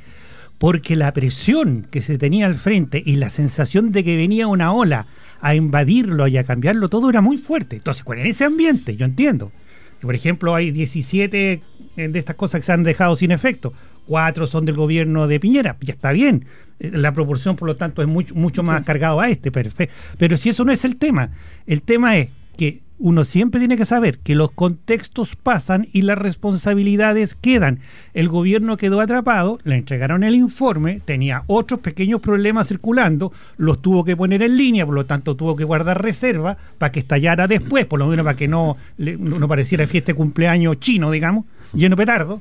Porque 0.59 0.97
la 0.97 1.13
presión 1.13 1.87
que 1.91 2.01
se 2.01 2.19
tenía 2.19 2.47
al 2.47 2.55
frente 2.55 3.03
y 3.05 3.17
la 3.17 3.31
sensación 3.31 3.93
de 3.93 4.05
que 4.05 4.17
venía 4.17 4.47
una 4.47 4.73
ola 4.73 5.07
a 5.41 5.55
invadirlo 5.55 6.27
y 6.27 6.37
a 6.39 6.45
cambiarlo 6.45 6.89
todo 6.89 7.11
era 7.11 7.21
muy 7.21 7.37
fuerte. 7.37 7.77
Entonces, 7.77 8.05
en 8.07 8.27
ese 8.27 8.45
ambiente, 8.45 8.97
yo 8.97 9.05
entiendo 9.05 9.53
que, 10.01 10.07
por 10.07 10.15
ejemplo, 10.15 10.55
hay 10.55 10.71
17 10.71 11.63
eh, 11.97 12.09
de 12.09 12.19
estas 12.19 12.37
cosas 12.37 12.61
que 12.61 12.67
se 12.67 12.73
han 12.73 12.83
dejado 12.83 13.17
sin 13.17 13.31
efecto, 13.31 13.73
cuatro 14.07 14.47
son 14.47 14.65
del 14.65 14.77
gobierno 14.77 15.27
de 15.27 15.41
Piñera, 15.41 15.77
ya 15.81 15.93
está 15.93 16.13
bien. 16.13 16.47
Eh, 16.79 16.91
la 16.95 17.13
proporción, 17.13 17.57
por 17.57 17.67
lo 17.67 17.77
tanto, 17.77 18.01
es 18.01 18.09
mucho, 18.09 18.35
mucho 18.35 18.63
más 18.63 18.85
cargado 18.85 19.21
a 19.21 19.29
este, 19.29 19.51
perfecto. 19.51 19.95
Pero 20.19 20.37
si 20.37 20.49
eso 20.49 20.65
no 20.65 20.73
es 20.73 20.85
el 20.85 20.97
tema, 20.97 21.31
el 21.67 21.83
tema 21.83 22.17
es 22.17 22.29
que 22.57 22.84
uno 22.99 23.25
siempre 23.25 23.59
tiene 23.59 23.77
que 23.77 23.85
saber 23.85 24.19
que 24.19 24.35
los 24.35 24.53
contextos 24.53 25.37
pasan 25.37 25.89
y 25.93 26.03
las 26.03 26.17
responsabilidades 26.17 27.35
quedan. 27.35 27.81
El 28.15 28.29
gobierno 28.29 28.77
quedó 28.77 29.01
atrapado, 29.01 29.59
le 29.65 29.77
entregaron 29.77 30.23
el 30.23 30.35
informe, 30.35 31.01
tenía 31.05 31.43
otros 31.47 31.81
pequeños 31.81 32.21
problemas 32.21 32.69
circulando, 32.69 33.33
los 33.57 33.83
tuvo 33.83 34.05
que 34.05 34.17
poner 34.17 34.43
en 34.43 34.57
línea, 34.57 34.87
por 34.87 34.95
lo 34.95 35.07
tanto 35.07 35.35
tuvo 35.35 35.57
que 35.57 35.65
guardar 35.65 36.03
reserva 36.03 36.57
para 36.79 36.93
que 36.93 37.01
estallara 37.01 37.49
después, 37.49 37.87
por 37.87 37.99
lo 37.99 38.07
menos 38.07 38.25
para 38.25 38.37
que 38.37 38.49
no, 38.49 38.77
no 38.99 39.49
pareciera 39.49 39.87
fiesta 39.87 40.13
de 40.13 40.17
cumpleaños 40.17 40.79
chino, 40.79 41.11
digamos, 41.11 41.45
lleno 41.73 41.97
petardo. 41.97 42.41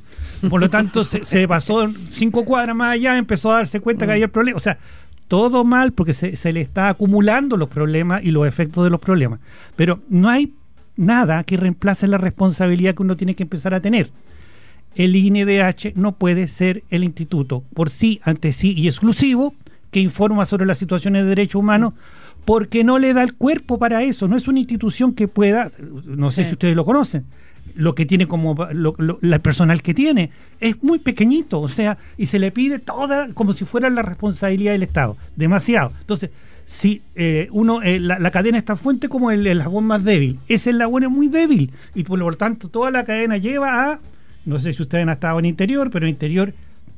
Por 0.49 0.61
lo 0.61 0.69
tanto, 0.69 1.03
se, 1.03 1.25
se 1.25 1.47
pasó 1.47 1.91
cinco 2.11 2.45
cuadras 2.45 2.75
más 2.75 2.93
allá, 2.93 3.17
empezó 3.17 3.51
a 3.51 3.57
darse 3.57 3.79
cuenta 3.79 4.05
que 4.05 4.13
había 4.13 4.27
problema. 4.27 4.57
O 4.57 4.61
sea, 4.61 4.77
todo 5.27 5.63
mal 5.63 5.93
porque 5.93 6.13
se, 6.13 6.53
le 6.53 6.61
está 6.61 6.89
acumulando 6.89 7.57
los 7.57 7.69
problemas 7.69 8.23
y 8.23 8.31
los 8.31 8.47
efectos 8.47 8.83
de 8.83 8.89
los 8.89 8.99
problemas. 8.99 9.39
Pero 9.75 10.01
no 10.09 10.29
hay 10.29 10.53
nada 10.95 11.43
que 11.43 11.57
reemplace 11.57 12.07
la 12.07 12.17
responsabilidad 12.17 12.95
que 12.95 13.03
uno 13.03 13.17
tiene 13.17 13.35
que 13.35 13.43
empezar 13.43 13.73
a 13.73 13.81
tener. 13.81 14.11
El 14.95 15.15
INDH 15.15 15.93
no 15.95 16.13
puede 16.13 16.47
ser 16.47 16.83
el 16.89 17.03
instituto 17.03 17.63
por 17.73 17.89
sí, 17.89 18.21
ante 18.23 18.51
sí 18.51 18.73
y 18.77 18.87
exclusivo 18.87 19.55
que 19.89 19.99
informa 19.99 20.45
sobre 20.45 20.65
las 20.65 20.77
situaciones 20.77 21.23
de 21.23 21.29
derechos 21.29 21.59
humanos 21.59 21.93
porque 22.45 22.83
no 22.83 22.99
le 22.99 23.13
da 23.13 23.23
el 23.23 23.33
cuerpo 23.33 23.79
para 23.79 24.03
eso. 24.03 24.27
No 24.27 24.35
es 24.35 24.47
una 24.47 24.59
institución 24.59 25.13
que 25.13 25.27
pueda, 25.27 25.71
no 26.05 26.31
sé 26.31 26.45
si 26.45 26.53
ustedes 26.53 26.75
lo 26.75 26.85
conocen, 26.85 27.25
lo 27.75 27.95
que 27.95 28.05
tiene 28.05 28.27
como 28.27 28.55
lo, 28.73 28.95
la 29.21 29.39
personal 29.39 29.81
que 29.81 29.93
tiene 29.93 30.31
es 30.59 30.81
muy 30.83 30.99
pequeñito, 30.99 31.61
o 31.61 31.69
sea, 31.69 31.97
y 32.17 32.27
se 32.27 32.39
le 32.39 32.51
pide 32.51 32.79
toda 32.79 33.33
como 33.33 33.53
si 33.53 33.65
fuera 33.65 33.89
la 33.89 34.01
responsabilidad 34.01 34.73
del 34.73 34.83
Estado, 34.83 35.17
demasiado. 35.35 35.91
Entonces, 36.01 36.29
si 36.65 37.01
eh, 37.15 37.49
uno 37.51 37.81
eh, 37.81 37.99
la, 37.99 38.31
cadena 38.31 38.57
está 38.57 38.75
fuente 38.75 39.09
como 39.09 39.31
el, 39.31 39.41
el 39.41 39.59
eslabón 39.59 39.85
más 39.85 40.03
débil, 40.03 40.39
ese 40.47 40.69
eslabón 40.69 41.03
es 41.03 41.09
muy 41.09 41.27
débil 41.27 41.71
y 41.93 42.03
por 42.03 42.19
lo 42.19 42.31
tanto 42.33 42.69
toda 42.69 42.91
la 42.91 43.03
cadena 43.03 43.37
lleva 43.37 43.91
a, 43.91 43.99
no 44.45 44.59
sé 44.59 44.73
si 44.73 44.81
ustedes 44.81 45.03
han 45.03 45.09
estado 45.09 45.39
en 45.39 45.45
interior, 45.45 45.89
pero 45.91 46.05
en 46.05 46.11
interior 46.11 46.53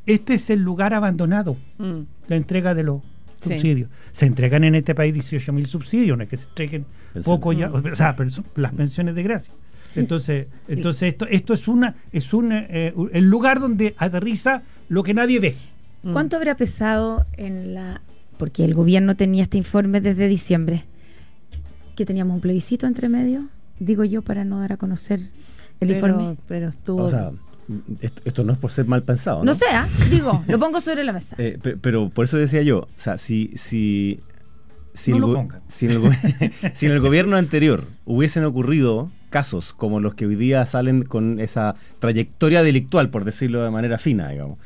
este 0.06 0.36
es 0.36 0.50
el 0.50 0.62
lugar 0.62 0.94
abandonado, 0.94 1.58
mm. 1.78 2.02
la 2.28 2.36
entrega 2.36 2.76
de 2.76 2.84
los 2.84 3.02
subsidios. 3.42 3.90
Se 4.12 4.26
entregan 4.26 4.64
en 4.64 4.76
este 4.76 4.96
país 4.96 5.14
18 5.14 5.52
mil 5.54 5.66
subsidios, 5.66 6.18
no 6.18 6.24
es 6.24 6.30
que 6.30 6.38
se 6.38 6.48
entreguen 6.48 6.86
poco 7.24 7.54
ya, 7.54 7.72
o 7.72 7.96
sea, 7.96 8.16
las 8.56 8.74
pensiones 8.74 9.16
de 9.16 9.24
gracia. 9.24 9.54
Entonces, 9.96 10.48
entonces 10.68 11.14
esto, 11.14 11.28
esto 11.28 11.54
es 11.54 11.68
una, 11.68 11.96
es 12.12 12.34
un 12.34 12.52
eh, 12.52 12.94
el 13.14 13.26
lugar 13.26 13.60
donde 13.60 13.96
aterriza 13.98 14.64
lo 14.90 15.04
que 15.04 15.14
nadie 15.14 15.40
ve. 15.40 15.56
Mm. 16.04 16.14
¿Cuánto 16.14 16.36
habrá 16.38 16.56
pesado 16.56 17.26
en 17.38 17.74
la 17.74 18.02
porque 18.38 18.66
el 18.66 18.74
gobierno 18.74 19.16
tenía 19.16 19.44
este 19.44 19.58
informe 19.58 20.02
desde 20.02 20.28
diciembre? 20.28 20.86
Que 21.96 22.06
teníamos 22.06 22.36
un 22.36 22.42
plebiscito 22.42 22.88
entre 22.88 23.08
medio 23.10 23.50
digo 23.80 24.04
yo, 24.04 24.22
para 24.22 24.46
no 24.46 24.60
dar 24.60 24.74
a 24.74 24.78
conocer 24.78 25.20
el 25.80 25.92
informe. 25.92 26.38
Pero 26.48 26.70
estuvo... 26.70 27.04
O 27.04 27.10
sea, 27.10 27.32
esto, 28.02 28.44
no 28.44 28.54
es 28.54 28.60
por 28.60 28.72
ser 28.72 28.86
mal 28.86 29.04
pensado. 29.04 29.40
No, 29.40 29.46
no 29.46 29.54
sea, 29.54 29.88
digo, 30.10 30.44
lo 30.48 30.60
pongo 30.60 30.80
sobre 30.82 31.04
la 31.04 31.14
mesa. 31.14 31.36
Eh, 31.40 31.58
pero 31.82 32.10
por 32.10 32.26
eso 32.26 32.38
decía 32.38 32.62
yo, 32.62 32.80
o 32.82 32.88
sea, 33.00 33.18
si, 33.18 33.52
si, 33.56 34.20
si, 34.94 35.12
el, 35.12 35.24
si, 35.68 35.88
el, 35.88 36.00
si 36.74 36.86
en 36.86 36.92
el 36.92 37.00
gobierno 37.00 37.36
anterior 37.38 37.86
hubiesen 38.06 38.46
ocurrido 38.46 39.12
casos 39.36 39.74
como 39.74 40.00
los 40.00 40.16
que 40.16 40.26
hoy 40.26 40.38
día 40.38 40.66
salen 40.66 41.04
con 41.04 41.42
esa 41.42 41.76
trayectoria 42.00 42.64
delictual, 42.64 43.10
por 43.10 43.26
decirlo 43.26 43.62
de 43.66 43.70
manera 43.70 43.98
fina, 43.98 44.30
digamos, 44.30 44.60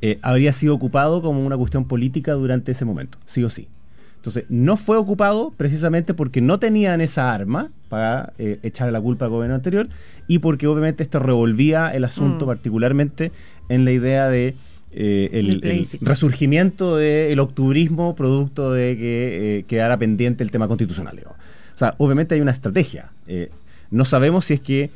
eh, 0.00 0.18
habría 0.22 0.50
sido 0.52 0.74
ocupado 0.74 1.20
como 1.20 1.44
una 1.44 1.58
cuestión 1.58 1.84
política 1.84 2.32
durante 2.32 2.72
ese 2.72 2.86
momento, 2.86 3.18
sí 3.26 3.44
o 3.44 3.50
sí. 3.50 3.68
Entonces, 4.16 4.44
no 4.48 4.78
fue 4.78 4.96
ocupado 4.96 5.52
precisamente 5.54 6.14
porque 6.14 6.40
no 6.40 6.58
tenían 6.58 7.02
esa 7.02 7.34
arma 7.34 7.68
para 7.90 8.32
eh, 8.38 8.60
echarle 8.62 8.92
la 8.92 9.00
culpa 9.02 9.26
al 9.26 9.30
gobierno 9.30 9.56
anterior 9.56 9.90
y 10.26 10.38
porque 10.38 10.66
obviamente 10.68 11.02
esto 11.02 11.18
revolvía 11.18 11.90
el 11.90 12.04
asunto 12.04 12.46
mm. 12.46 12.48
particularmente 12.48 13.30
en 13.68 13.84
la 13.84 13.92
idea 13.92 14.30
de 14.30 14.54
eh, 14.92 15.28
el, 15.34 15.86
resurgimiento 16.00 16.96
del 16.96 17.38
octubrismo 17.40 18.16
producto 18.16 18.72
de 18.72 18.96
que 18.96 19.58
eh, 19.58 19.64
quedara 19.64 19.98
pendiente 19.98 20.42
el 20.42 20.50
tema 20.50 20.66
constitucional. 20.66 21.20
O 21.28 21.78
sea, 21.78 21.94
obviamente 21.98 22.34
hay 22.34 22.40
una 22.40 22.52
estrategia. 22.52 23.10
No 23.94 24.04
sabemos 24.04 24.46
si 24.46 24.54
es 24.54 24.60
que 24.60 24.90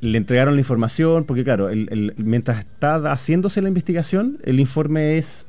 le 0.00 0.18
entregaron 0.18 0.54
la 0.54 0.60
información, 0.60 1.24
porque 1.24 1.44
claro, 1.44 1.68
mientras 2.16 2.60
está 2.60 2.96
haciéndose 3.12 3.60
la 3.62 3.68
investigación, 3.68 4.38
el 4.44 4.60
informe 4.60 5.18
es 5.18 5.46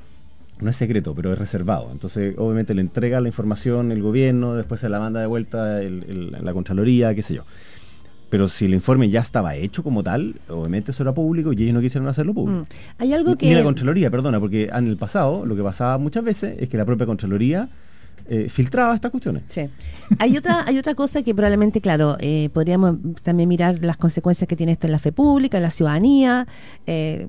no 0.59 0.69
es 0.69 0.75
secreto, 0.75 1.15
pero 1.15 1.33
es 1.33 1.39
reservado. 1.39 1.89
Entonces, 1.91 2.35
obviamente 2.37 2.75
le 2.75 2.81
entrega 2.81 3.19
la 3.19 3.27
información 3.27 3.91
el 3.91 4.03
gobierno, 4.03 4.53
después 4.53 4.79
se 4.79 4.89
la 4.89 4.99
manda 4.99 5.19
de 5.19 5.25
vuelta 5.25 5.79
la 5.81 6.53
Contraloría, 6.53 7.15
qué 7.15 7.23
sé 7.23 7.33
yo. 7.33 7.43
Pero 8.29 8.47
si 8.47 8.65
el 8.65 8.73
informe 8.73 9.09
ya 9.09 9.21
estaba 9.21 9.55
hecho 9.55 9.83
como 9.83 10.03
tal, 10.03 10.35
obviamente 10.47 10.91
eso 10.91 11.03
era 11.03 11.13
público 11.13 11.51
y 11.51 11.63
ellos 11.63 11.73
no 11.73 11.81
quisieron 11.81 12.07
hacerlo 12.07 12.33
público. 12.33 12.61
Mm. 12.61 13.01
Hay 13.01 13.13
algo 13.13 13.35
que... 13.35 13.47
Ni 13.47 13.55
la 13.55 13.63
Contraloría, 13.63 14.09
perdona, 14.09 14.39
porque 14.39 14.69
en 14.71 14.87
el 14.87 14.97
pasado 14.97 15.45
lo 15.45 15.55
que 15.55 15.63
pasaba 15.63 15.97
muchas 15.97 16.23
veces 16.23 16.55
es 16.59 16.69
que 16.69 16.77
la 16.77 16.85
propia 16.85 17.07
Contraloría 17.07 17.67
eh, 18.27 18.49
filtraba 18.49 18.95
estas 18.95 19.11
cuestiones. 19.11 19.43
Sí. 19.45 19.69
Hay 20.19 20.37
otra, 20.37 20.63
hay 20.65 20.77
otra 20.77 20.95
cosa 20.95 21.21
que 21.23 21.33
probablemente, 21.33 21.81
claro, 21.81 22.17
eh, 22.19 22.49
podríamos 22.53 22.97
también 23.23 23.49
mirar 23.49 23.83
las 23.83 23.97
consecuencias 23.97 24.47
que 24.47 24.55
tiene 24.55 24.73
esto 24.73 24.87
en 24.87 24.91
la 24.91 24.99
fe 24.99 25.11
pública, 25.11 25.57
en 25.57 25.63
la 25.63 25.69
ciudadanía. 25.69 26.47
Eh, 26.85 27.27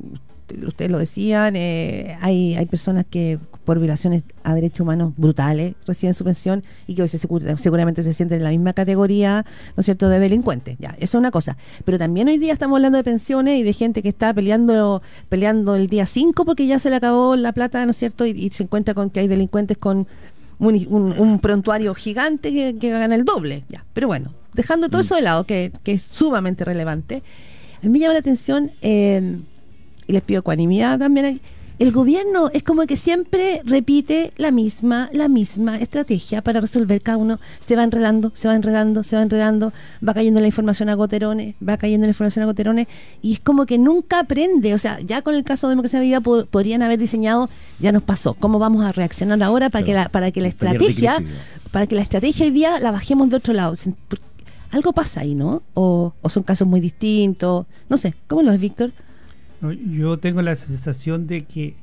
ustedes 0.67 0.91
lo 0.91 0.99
decían, 0.99 1.57
eh, 1.57 2.17
hay, 2.21 2.55
hay 2.55 2.67
personas 2.67 3.05
que 3.09 3.39
por 3.65 3.79
violaciones 3.79 4.25
a 4.43 4.55
derechos 4.55 4.81
humanos 4.81 5.13
brutales 5.17 5.75
reciben 5.87 6.15
su 6.15 6.25
pensión 6.25 6.65
y 6.87 6.95
que 6.95 7.03
hoy 7.03 7.09
seguramente 7.09 8.03
se 8.03 8.13
sienten 8.13 8.39
en 8.39 8.45
la 8.45 8.51
misma 8.51 8.73
categoría, 8.73 9.45
¿no 9.77 9.81
es 9.81 9.85
cierto?, 9.85 10.09
de 10.09 10.19
delincuentes. 10.19 10.77
Ya, 10.79 10.91
eso 10.99 11.17
es 11.19 11.21
una 11.21 11.31
cosa. 11.31 11.57
Pero 11.85 11.99
también 11.99 12.29
hoy 12.29 12.39
día 12.39 12.53
estamos 12.53 12.77
hablando 12.77 12.99
de 12.99 13.05
pensiones 13.05 13.61
y 13.61 13.63
de 13.63 13.73
gente 13.73 14.03
que 14.03 14.09
está 14.09 14.35
peleando 14.35 15.03
peleando 15.29 15.77
el 15.77 15.87
día 15.87 16.07
5 16.07 16.45
porque 16.45 16.67
ya 16.67 16.79
se 16.79 16.91
le 16.91 16.97
acabó 16.97 17.37
la 17.37 17.53
plata, 17.53 17.85
¿no 17.85 17.93
es 17.93 17.97
cierto?, 17.97 18.27
y, 18.27 18.51
se 18.51 18.65
encuentra 18.65 18.95
con 18.95 19.11
que 19.11 19.21
hay 19.21 19.29
delincuentes 19.29 19.79
con 19.79 20.07
un, 20.69 21.39
prontuario 21.41 21.95
gigante 21.95 22.53
que, 22.53 22.77
que 22.79 22.91
gana 22.91 23.15
el 23.15 23.25
doble. 23.25 23.65
Ya, 23.69 23.85
pero 23.93 24.07
bueno, 24.07 24.33
dejando 24.55 24.89
todo 24.89 24.99
mm. 24.99 25.05
eso 25.05 25.15
de 25.17 25.23
lado, 25.23 25.45
que, 25.45 25.73
que 25.83 25.93
es 25.93 26.03
sumamente 26.03 26.65
relevante, 26.65 27.23
a 27.79 27.87
mí 27.87 27.91
me 27.91 27.99
llama 27.99 28.15
la 28.15 28.21
atención... 28.21 28.73
Eh, 28.83 29.39
y 30.07 30.13
les 30.13 30.23
pido 30.23 30.41
ecuanimidad 30.41 30.99
también. 30.99 31.41
El 31.79 31.91
gobierno 31.91 32.51
es 32.53 32.63
como 32.63 32.87
que 32.87 32.97
siempre 32.97 33.63
repite 33.65 34.33
la 34.37 34.51
misma, 34.51 35.09
la 35.13 35.29
misma 35.29 35.79
estrategia 35.79 36.43
para 36.43 36.61
resolver 36.61 37.01
cada 37.01 37.19
uno. 37.19 37.41
Se 37.61 37.77
va 37.77 37.83
enredando, 37.83 38.31
se 38.35 38.47
va 38.47 38.55
enredando, 38.55 39.03
se 39.03 39.17
va 39.17 39.23
enredando, 39.23 39.73
va 40.07 40.15
cayendo 40.15 40.41
la 40.41 40.47
información 40.47 40.89
a 40.89 40.95
goterones, 40.95 41.55
va 41.67 41.77
cayendo 41.77 42.07
la 42.07 42.11
información 42.11 42.43
a 42.43 42.47
goterones, 42.47 42.87
y 43.21 43.33
es 43.35 43.41
como 43.41 43.67
que 43.67 43.79
nunca 43.79 44.21
aprende. 44.21 44.75
O 44.75 44.79
sea, 44.79 45.01
ya 45.01 45.23
con 45.23 45.35
el 45.35 45.45
caso 45.45 45.67
de 45.67 45.73
Democracia 45.73 46.01
Vida 46.01 46.21
podrían 46.21 46.83
haber 46.83 46.99
diseñado, 46.99 47.49
ya 47.81 47.91
nos 47.91 48.03
pasó, 48.03 48.35
cómo 48.35 48.59
vamos 48.59 48.85
a 48.85 48.93
reaccionar 48.93 49.43
ahora 49.43 49.71
para 49.71 49.85
que 49.85 49.95
la, 49.95 50.09
para 50.09 50.31
que 50.31 50.41
la 50.41 50.49
estrategia, 50.49 51.23
para 51.71 51.87
que 51.87 51.97
la 51.97 52.03
estrategia 52.03 52.47
hoy 52.47 52.53
día 52.53 52.81
la 52.81 52.91
bajemos 52.91 53.31
de 53.31 53.37
otro 53.37 53.55
lado. 53.55 53.75
Algo 54.71 54.93
pasa 54.93 55.21
ahí, 55.21 55.35
¿no? 55.35 55.63
O, 55.75 56.15
o 56.23 56.29
son 56.29 56.43
casos 56.45 56.69
muy 56.69 56.81
distintos. 56.81 57.67
No 57.89 57.97
sé, 57.99 58.15
¿cómo 58.27 58.43
lo 58.43 58.53
ves, 58.53 58.61
Víctor? 58.61 58.93
Yo 59.71 60.19
tengo 60.19 60.43
la 60.43 60.57
sensación 60.57 61.27
de 61.27 61.45
que 61.45 61.77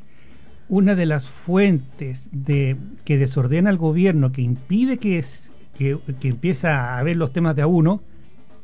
una 0.68 0.96
de 0.96 1.06
las 1.06 1.28
fuentes 1.28 2.30
de 2.32 2.78
que 3.06 3.18
desordena 3.18 3.70
al 3.70 3.78
gobierno, 3.78 4.32
que 4.32 4.42
impide 4.42 4.98
que, 4.98 5.18
es, 5.18 5.52
que, 5.76 6.00
empieza 6.24 6.98
a 6.98 7.04
ver 7.04 7.18
los 7.18 7.34
temas 7.34 7.56
de 7.56 7.64
a 7.64 7.68
uno, 7.68 8.02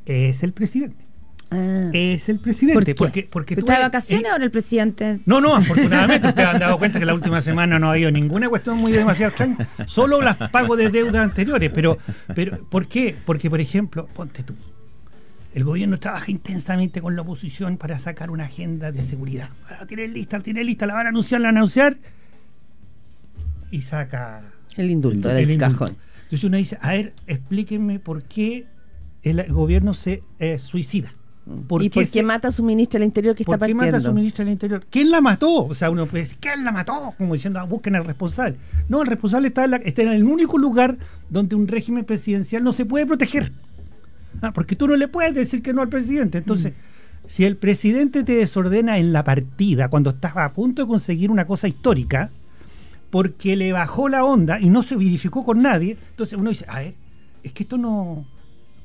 es 0.06 0.44
el 0.44 0.54
presidente. 0.54 1.04
Ah. 1.52 1.90
Es 1.94 2.30
el 2.30 2.40
presidente. 2.40 2.96
Porque, 2.96 3.28
porque 3.30 3.54
¿Está 3.56 3.78
de 3.78 3.84
vacaciones 3.84 4.32
ahora 4.32 4.44
el 4.44 4.52
presidente? 4.52 5.20
No, 5.26 5.42
no, 5.42 5.56
afortunadamente 5.56 6.28
ustedes 6.28 6.48
han 6.48 6.60
dado 6.60 6.78
cuenta 6.78 7.00
que 7.00 7.06
la 7.06 7.14
última 7.14 7.42
semana 7.42 7.80
no 7.80 7.88
ha 7.88 7.94
habido 7.94 8.12
ninguna 8.12 8.50
cuestión 8.50 8.78
muy 8.78 8.92
demasiado 8.92 9.30
extraña. 9.30 9.68
Solo 9.88 10.22
las 10.22 10.38
pagos 10.52 10.78
de 10.78 10.90
deuda 10.90 11.24
anteriores. 11.24 11.72
Pero, 11.74 11.98
pero, 12.36 12.60
¿por 12.70 12.88
qué? 12.88 13.16
Porque, 13.26 13.50
por 13.50 13.62
ejemplo, 13.62 14.08
ponte 14.14 14.44
tú. 14.44 14.54
El 15.56 15.64
gobierno 15.64 15.98
trabaja 15.98 16.32
intensamente 16.32 17.02
con 17.02 17.16
la 17.16 17.22
oposición 17.22 17.78
para 17.78 17.98
sacar 17.98 18.30
una 18.30 18.44
agenda 18.44 18.92
de 18.92 19.02
seguridad. 19.02 19.48
La 19.70 19.88
tiene 19.88 20.06
lista, 20.10 20.38
la 20.38 20.44
tiene 20.44 20.66
lista, 20.66 20.86
la 20.86 20.96
van 20.96 21.06
a 21.06 21.10
anunciar, 21.10 21.40
la 21.40 21.48
van 21.48 21.56
a 21.56 21.60
anunciar. 21.60 21.98
Y 23.72 23.80
saca 23.80 24.44
el 24.76 24.92
indulto 24.92 25.30
del 25.30 25.58
cajón. 25.58 25.96
Entonces 26.24 26.44
uno 26.44 26.58
dice, 26.58 26.78
a 26.82 26.92
ver, 26.92 27.14
explíquenme 27.26 28.00
por 28.00 28.24
qué 28.24 28.66
el 29.24 29.50
gobierno 29.54 29.94
se 29.94 30.24
eh, 30.40 30.60
suicida. 30.60 31.14
¿Por 31.70 31.82
¿Y 31.82 31.90
por 31.90 32.06
qué 32.10 32.22
mata 32.22 32.50
a 32.50 32.52
su 32.52 32.62
ministra 32.62 33.00
del 33.00 33.06
Interior 33.06 33.34
que 33.34 33.44
está 33.44 33.58
partiendo? 33.58 33.80
¿Por 33.80 33.86
qué 33.86 33.92
mata 33.94 34.06
a 34.06 34.10
su 34.10 34.14
ministra 34.14 34.44
del 34.44 34.52
Interior? 34.52 34.86
¿Quién 34.90 35.10
la 35.10 35.22
mató? 35.22 35.68
O 35.68 35.74
sea, 35.74 35.90
uno 35.90 36.06
puede 36.06 36.26
decir, 36.26 36.38
¿quién 36.42 36.66
la 36.66 36.74
mató? 36.74 37.14
Como 37.18 37.34
diciendo, 37.34 37.62
ah, 37.62 37.64
busquen 37.64 37.96
al 37.96 38.04
responsable. 38.04 38.58
No, 38.90 39.04
el 39.04 39.08
responsable 39.08 39.48
está 39.48 39.64
está 39.78 40.02
en 40.02 40.10
el 40.10 40.26
único 40.26 40.58
lugar 40.58 40.98
donde 41.30 41.56
un 41.56 41.70
régimen 41.70 42.04
presidencial 42.04 42.62
no 42.62 42.74
se 42.74 42.86
puede 42.86 43.06
proteger. 43.06 43.54
Ah, 44.42 44.52
porque 44.54 44.76
tú 44.76 44.88
no 44.88 44.96
le 44.96 45.08
puedes 45.08 45.34
decir 45.34 45.62
que 45.62 45.74
no 45.74 45.82
al 45.82 45.90
presidente. 45.90 46.38
Entonces, 46.38 46.74
si 47.26 47.46
el 47.46 47.58
presidente 47.58 48.24
te 48.24 48.34
desordena 48.34 48.98
en 48.98 49.14
la 49.14 49.24
partida, 49.24 49.90
cuando 49.90 50.12
estás 50.12 50.36
a 50.36 50.54
punto 50.54 50.84
de 50.84 50.88
conseguir 50.88 51.32
una 51.32 51.48
cosa 51.48 51.68
histórica, 51.68 52.30
porque 53.10 53.56
le 53.56 53.72
bajó 53.72 54.10
la 54.10 54.24
onda 54.24 54.60
y 54.60 54.70
no 54.70 54.84
se 54.84 54.96
verificó 54.96 55.44
con 55.44 55.62
nadie, 55.62 55.98
entonces 56.12 56.38
uno 56.38 56.50
dice, 56.50 56.66
a 56.68 56.80
ver, 56.80 56.96
es 57.44 57.54
que 57.54 57.64
esto 57.64 57.78
no, 57.78 58.26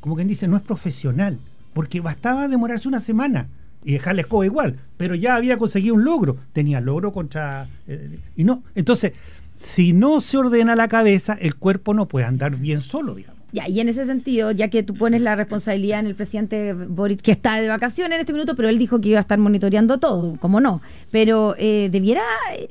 como 0.01 0.17
quien 0.17 0.29
dice, 0.29 0.49
no 0.49 0.57
es 0.57 0.63
profesional, 0.63 1.39
porque 1.75 2.01
bastaba 2.01 2.49
demorarse 2.49 2.89
una 2.89 3.01
semana 3.01 3.49
y 3.85 3.93
dejarle 3.93 4.23
escoba 4.23 4.45
igual, 4.45 4.79
pero 4.97 5.15
ya 5.15 5.35
había 5.35 5.57
conseguido 5.57 5.95
un 5.95 6.05
logro, 6.05 6.37
tenía 6.53 6.81
logro 6.81 7.13
contra... 7.13 7.69
Eh, 7.87 8.19
y 8.37 8.45
no, 8.45 8.63
entonces, 8.75 9.13
si 9.57 9.93
no 9.93 10.21
se 10.21 10.39
ordena 10.39 10.77
la 10.77 10.89
cabeza, 10.89 11.35
el 11.35 11.57
cuerpo 11.57 11.95
no 11.95 12.07
puede 12.07 12.27
andar 12.27 12.57
bien 12.57 12.81
solo, 12.83 13.15
digamos. 13.15 13.40
Ya, 13.53 13.69
y 13.69 13.81
en 13.81 13.89
ese 13.89 14.05
sentido, 14.07 14.53
ya 14.53 14.69
que 14.69 14.83
tú 14.83 14.95
pones 14.95 15.23
la 15.23 15.35
responsabilidad 15.35 16.01
en 16.01 16.07
el 16.07 16.15
presidente 16.15 16.73
Boric, 16.73 17.21
que 17.21 17.33
está 17.33 17.61
de 17.61 17.69
vacaciones 17.69 18.17
en 18.17 18.21
este 18.21 18.33
minuto, 18.33 18.55
pero 18.55 18.69
él 18.69 18.79
dijo 18.79 19.01
que 19.01 19.11
iba 19.11 19.19
a 19.19 19.23
estar 19.23 19.39
monitoreando 19.39 19.99
todo, 19.99 20.37
como 20.39 20.61
no. 20.61 20.81
Pero 21.11 21.55
eh, 21.59 21.89
debiera, 21.91 22.23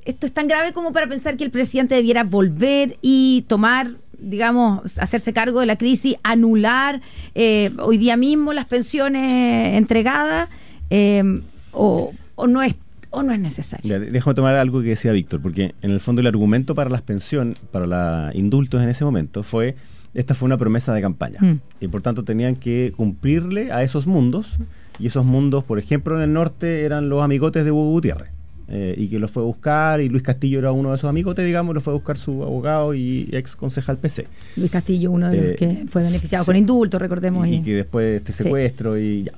esto 0.06 0.26
es 0.26 0.34
tan 0.34 0.48
grave 0.48 0.74
como 0.74 0.94
para 0.94 1.08
pensar 1.08 1.38
que 1.38 1.44
el 1.44 1.52
presidente 1.52 1.96
debiera 1.96 2.24
volver 2.24 2.98
y 3.02 3.46
tomar 3.48 3.92
digamos, 4.22 4.98
hacerse 5.00 5.32
cargo 5.34 5.62
de 5.62 5.66
la 5.66 5.78
crisis, 5.78 6.18
anular 6.24 7.02
eh, 7.36 7.72
hoy 7.80 7.98
día 7.98 8.18
mismo 8.18 8.52
las 8.52 8.68
pensiones 8.68 9.78
entregadas, 9.78 10.50
eh, 10.90 11.24
o, 11.72 12.12
no 12.48 12.62
es 12.62 12.76
o 13.12 13.24
no 13.24 13.34
es 13.34 13.40
necesario. 13.40 14.00
déjame 14.00 14.36
tomar 14.36 14.56
algo 14.56 14.82
que 14.82 14.90
decía 14.90 15.12
Víctor, 15.12 15.42
porque 15.42 15.74
en 15.82 15.92
el 15.92 16.00
fondo 16.00 16.22
el 16.22 16.28
argumento 16.28 16.76
para 16.76 16.90
las 16.90 17.02
pensiones, 17.02 17.58
para 17.72 17.88
los 17.88 18.36
indultos 18.36 18.84
en 18.84 18.90
ese 18.90 19.04
momento 19.04 19.42
fue 19.42 19.76
esta 20.14 20.34
fue 20.34 20.48
una 20.48 20.58
promesa 20.58 20.94
de 20.94 21.02
campaña. 21.02 21.40
Mm. 21.42 21.60
Y 21.82 21.88
por 21.88 22.02
tanto 22.02 22.24
tenían 22.24 22.56
que 22.56 22.94
cumplirle 22.96 23.72
a 23.72 23.84
esos 23.84 24.08
mundos. 24.08 24.52
Y 24.98 25.08
esos 25.08 25.26
mundos, 25.26 25.64
por 25.64 25.80
ejemplo, 25.80 26.18
en 26.18 26.24
el 26.24 26.34
norte 26.34 26.84
eran 26.84 27.10
los 27.10 27.24
amigotes 27.24 27.64
de 27.64 27.72
Hugo 27.72 27.92
Gutiérrez. 27.92 28.30
Eh, 28.72 28.94
y 28.98 29.08
que 29.08 29.18
los 29.18 29.32
fue 29.32 29.42
a 29.42 29.46
buscar, 29.48 30.00
y 30.00 30.10
Luis 30.10 30.22
Castillo 30.22 30.60
era 30.60 30.72
uno 30.72 30.92
de 30.92 30.98
esos 30.98 31.10
amigotes, 31.10 31.44
digamos, 31.44 31.74
lo 31.74 31.82
fue 31.82 31.92
a 31.92 31.96
buscar 31.96 32.18
su 32.18 32.44
abogado 32.44 32.94
y 32.94 33.28
ex 33.32 33.56
concejal 33.56 33.98
PC. 33.98 34.28
Luis 34.58 34.70
Castillo, 34.70 35.10
uno 35.10 35.28
de 35.30 35.38
los 35.38 35.46
eh, 35.46 35.56
que 35.56 35.86
fue 35.88 36.04
beneficiado 36.04 36.46
con 36.46 36.56
indulto, 36.56 37.00
recordemos. 37.00 37.48
Y, 37.48 37.64
que 37.64 37.78
después 37.78 38.18
este 38.18 38.32
secuestro 38.32 38.96
y 39.00 39.24
ya. 39.24 39.32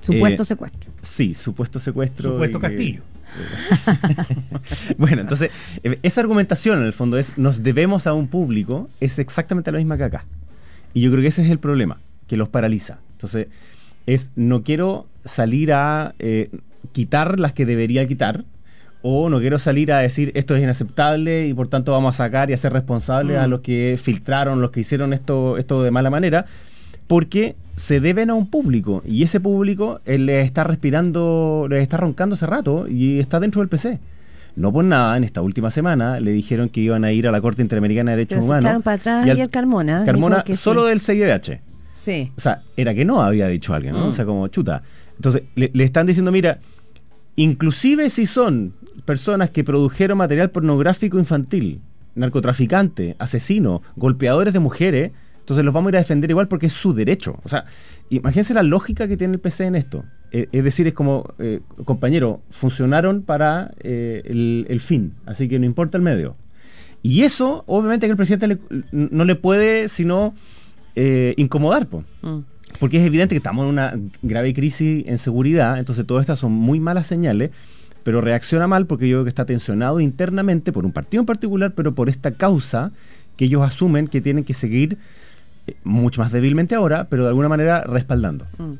Supuesto 0.00 0.42
eh, 0.42 0.46
secuestro. 0.46 0.90
Sí, 1.02 1.34
supuesto 1.34 1.78
secuestro. 1.78 2.32
Supuesto 2.32 2.58
Castillo. 2.58 3.02
bueno, 4.98 5.22
entonces, 5.22 5.50
eh, 5.82 5.98
esa 6.02 6.20
argumentación 6.20 6.78
en 6.78 6.84
el 6.84 6.92
fondo 6.92 7.18
es, 7.18 7.38
nos 7.38 7.62
debemos 7.62 8.06
a 8.06 8.12
un 8.12 8.28
público, 8.28 8.88
es 9.00 9.18
exactamente 9.18 9.72
la 9.72 9.78
misma 9.78 9.96
que 9.96 10.04
acá. 10.04 10.24
Y 10.94 11.00
yo 11.00 11.10
creo 11.10 11.22
que 11.22 11.28
ese 11.28 11.44
es 11.44 11.50
el 11.50 11.58
problema, 11.58 12.00
que 12.26 12.36
los 12.36 12.48
paraliza. 12.48 12.98
Entonces, 13.12 13.48
es, 14.06 14.30
no 14.36 14.62
quiero 14.62 15.06
salir 15.24 15.72
a 15.72 16.14
eh, 16.18 16.50
quitar 16.92 17.38
las 17.38 17.52
que 17.52 17.66
debería 17.66 18.06
quitar, 18.06 18.44
o 19.02 19.28
no 19.28 19.38
quiero 19.38 19.58
salir 19.58 19.92
a 19.92 19.98
decir 19.98 20.32
esto 20.34 20.56
es 20.56 20.62
inaceptable 20.62 21.46
y 21.46 21.54
por 21.54 21.68
tanto 21.68 21.92
vamos 21.92 22.16
a 22.16 22.24
sacar 22.24 22.50
y 22.50 22.52
hacer 22.52 22.72
responsables 22.72 23.38
a 23.38 23.46
mm. 23.46 23.50
los 23.50 23.60
que 23.60 23.98
filtraron, 24.02 24.60
los 24.60 24.70
que 24.70 24.80
hicieron 24.80 25.12
esto, 25.12 25.56
esto 25.56 25.82
de 25.82 25.90
mala 25.90 26.10
manera, 26.10 26.46
porque 27.08 27.56
se 27.74 28.00
deben 28.00 28.30
a 28.30 28.34
un 28.34 28.48
público 28.48 29.02
y 29.04 29.24
ese 29.24 29.40
público 29.40 30.00
él 30.04 30.26
le 30.26 30.42
está 30.42 30.62
respirando, 30.62 31.66
le 31.68 31.80
está 31.80 31.96
roncando 31.96 32.34
hace 32.34 32.46
rato 32.46 32.86
y 32.88 33.18
está 33.18 33.40
dentro 33.40 33.60
del 33.60 33.68
PC. 33.68 33.98
No 34.54 34.72
por 34.72 34.84
nada, 34.84 35.16
en 35.16 35.24
esta 35.24 35.40
última 35.40 35.70
semana 35.70 36.20
le 36.20 36.32
dijeron 36.32 36.68
que 36.68 36.80
iban 36.80 37.04
a 37.04 37.12
ir 37.12 37.28
a 37.28 37.32
la 37.32 37.40
Corte 37.40 37.62
Interamericana 37.62 38.12
de 38.12 38.18
Derechos 38.18 38.44
Humanos. 38.44 38.82
para 38.82 38.96
atrás 38.96 39.26
y, 39.26 39.30
el 39.30 39.50
Carmona. 39.50 40.04
Carmona 40.04 40.44
solo 40.56 40.84
del 40.84 41.00
CIDH. 41.00 41.60
Sí. 41.92 42.32
O 42.36 42.40
sea, 42.40 42.62
era 42.76 42.94
que 42.94 43.04
no 43.04 43.22
había 43.22 43.48
dicho 43.48 43.74
alguien, 43.74 43.94
¿no? 43.94 44.08
O 44.08 44.12
sea, 44.12 44.24
como 44.24 44.46
chuta. 44.48 44.82
Entonces, 45.16 45.44
le, 45.54 45.70
le 45.72 45.84
están 45.84 46.06
diciendo, 46.06 46.32
mira, 46.32 46.58
inclusive 47.36 48.10
si 48.10 48.26
son 48.26 48.74
personas 49.04 49.50
que 49.50 49.64
produjeron 49.64 50.18
material 50.18 50.50
pornográfico 50.50 51.18
infantil, 51.18 51.80
narcotraficantes, 52.16 53.14
asesinos, 53.18 53.80
golpeadores 53.96 54.52
de 54.52 54.58
mujeres, 54.58 55.12
entonces 55.48 55.64
los 55.64 55.72
vamos 55.72 55.88
a 55.88 55.92
ir 55.92 55.96
a 55.96 56.00
defender 56.00 56.28
igual 56.28 56.46
porque 56.46 56.66
es 56.66 56.74
su 56.74 56.92
derecho. 56.92 57.40
O 57.42 57.48
sea, 57.48 57.64
imagínense 58.10 58.52
la 58.52 58.62
lógica 58.62 59.08
que 59.08 59.16
tiene 59.16 59.32
el 59.32 59.40
PC 59.40 59.64
en 59.64 59.76
esto. 59.76 60.04
Eh, 60.30 60.46
es 60.52 60.62
decir, 60.62 60.86
es 60.86 60.92
como, 60.92 61.24
eh, 61.38 61.60
compañero, 61.86 62.42
funcionaron 62.50 63.22
para 63.22 63.70
eh, 63.80 64.20
el, 64.26 64.80
fin, 64.80 65.14
así 65.24 65.48
que 65.48 65.58
no 65.58 65.64
importa 65.64 65.96
el 65.96 66.02
medio. 66.02 66.36
Y 67.02 67.22
eso, 67.22 67.64
obviamente, 67.66 68.06
que 68.06 68.10
el 68.10 68.18
presidente 68.18 68.58
no 68.92 69.24
le 69.24 69.36
puede 69.36 69.88
sino 69.88 70.34
incomodar, 70.94 71.86
mm. 71.86 72.40
porque 72.78 72.98
es 72.98 73.06
evidente 73.06 73.34
que 73.34 73.38
estamos 73.38 73.64
en 73.64 73.70
una 73.70 73.94
grave 74.20 74.52
crisis 74.52 75.06
en 75.06 75.16
seguridad, 75.16 75.78
entonces 75.78 76.04
todas 76.04 76.22
estas 76.22 76.40
son 76.40 76.52
muy 76.52 76.78
malas 76.78 77.06
señales 77.06 77.52
pero 78.02 78.20
reacciona 78.20 78.66
mal 78.66 78.86
porque 78.86 79.06
yo 79.06 79.18
creo 79.18 79.24
que 79.24 79.28
está 79.28 79.44
tensionado 79.44 80.00
internamente 80.00 80.72
por 80.72 80.86
un 80.86 80.92
partido 80.92 81.20
en 81.20 81.26
particular, 81.26 81.74
pero 81.74 81.94
por 81.94 82.08
esta 82.08 82.32
causa 82.32 82.90
que 83.36 83.44
ellos 83.46 83.62
asumen 83.62 84.08
que 84.08 84.20
tienen 84.20 84.44
que 84.44 84.54
seguir 84.54 84.98
mucho 85.84 86.20
más 86.20 86.32
débilmente 86.32 86.74
ahora, 86.74 87.06
pero 87.08 87.24
de 87.24 87.28
alguna 87.28 87.48
manera 87.48 87.82
respaldando. 87.82 88.46
Mm. 88.58 88.72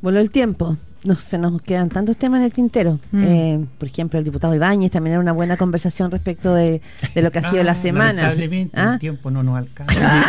Voló 0.00 0.18
el 0.18 0.30
tiempo. 0.30 0.76
No 1.04 1.16
se 1.16 1.36
nos 1.36 1.60
quedan 1.60 1.88
tantos 1.88 2.16
temas 2.16 2.38
en 2.38 2.44
el 2.44 2.52
tintero. 2.52 3.00
Mm. 3.10 3.22
Eh, 3.24 3.66
por 3.78 3.88
ejemplo, 3.88 4.18
el 4.20 4.24
diputado 4.24 4.54
Ibáñez 4.54 4.92
también 4.92 5.14
era 5.14 5.20
una 5.20 5.32
buena 5.32 5.56
conversación 5.56 6.12
respecto 6.12 6.54
de, 6.54 6.80
lo 7.16 7.32
que 7.32 7.40
ha 7.40 7.50
sido 7.50 7.62
la 7.64 7.72
ah, 7.72 7.76
semana. 7.76 8.22
Lamentablemente 8.22 8.78
¿Ah? 8.78 8.92
el 8.94 8.98
tiempo 9.00 9.30
no 9.30 9.42
nos 9.42 9.56
alcanza. 9.56 10.24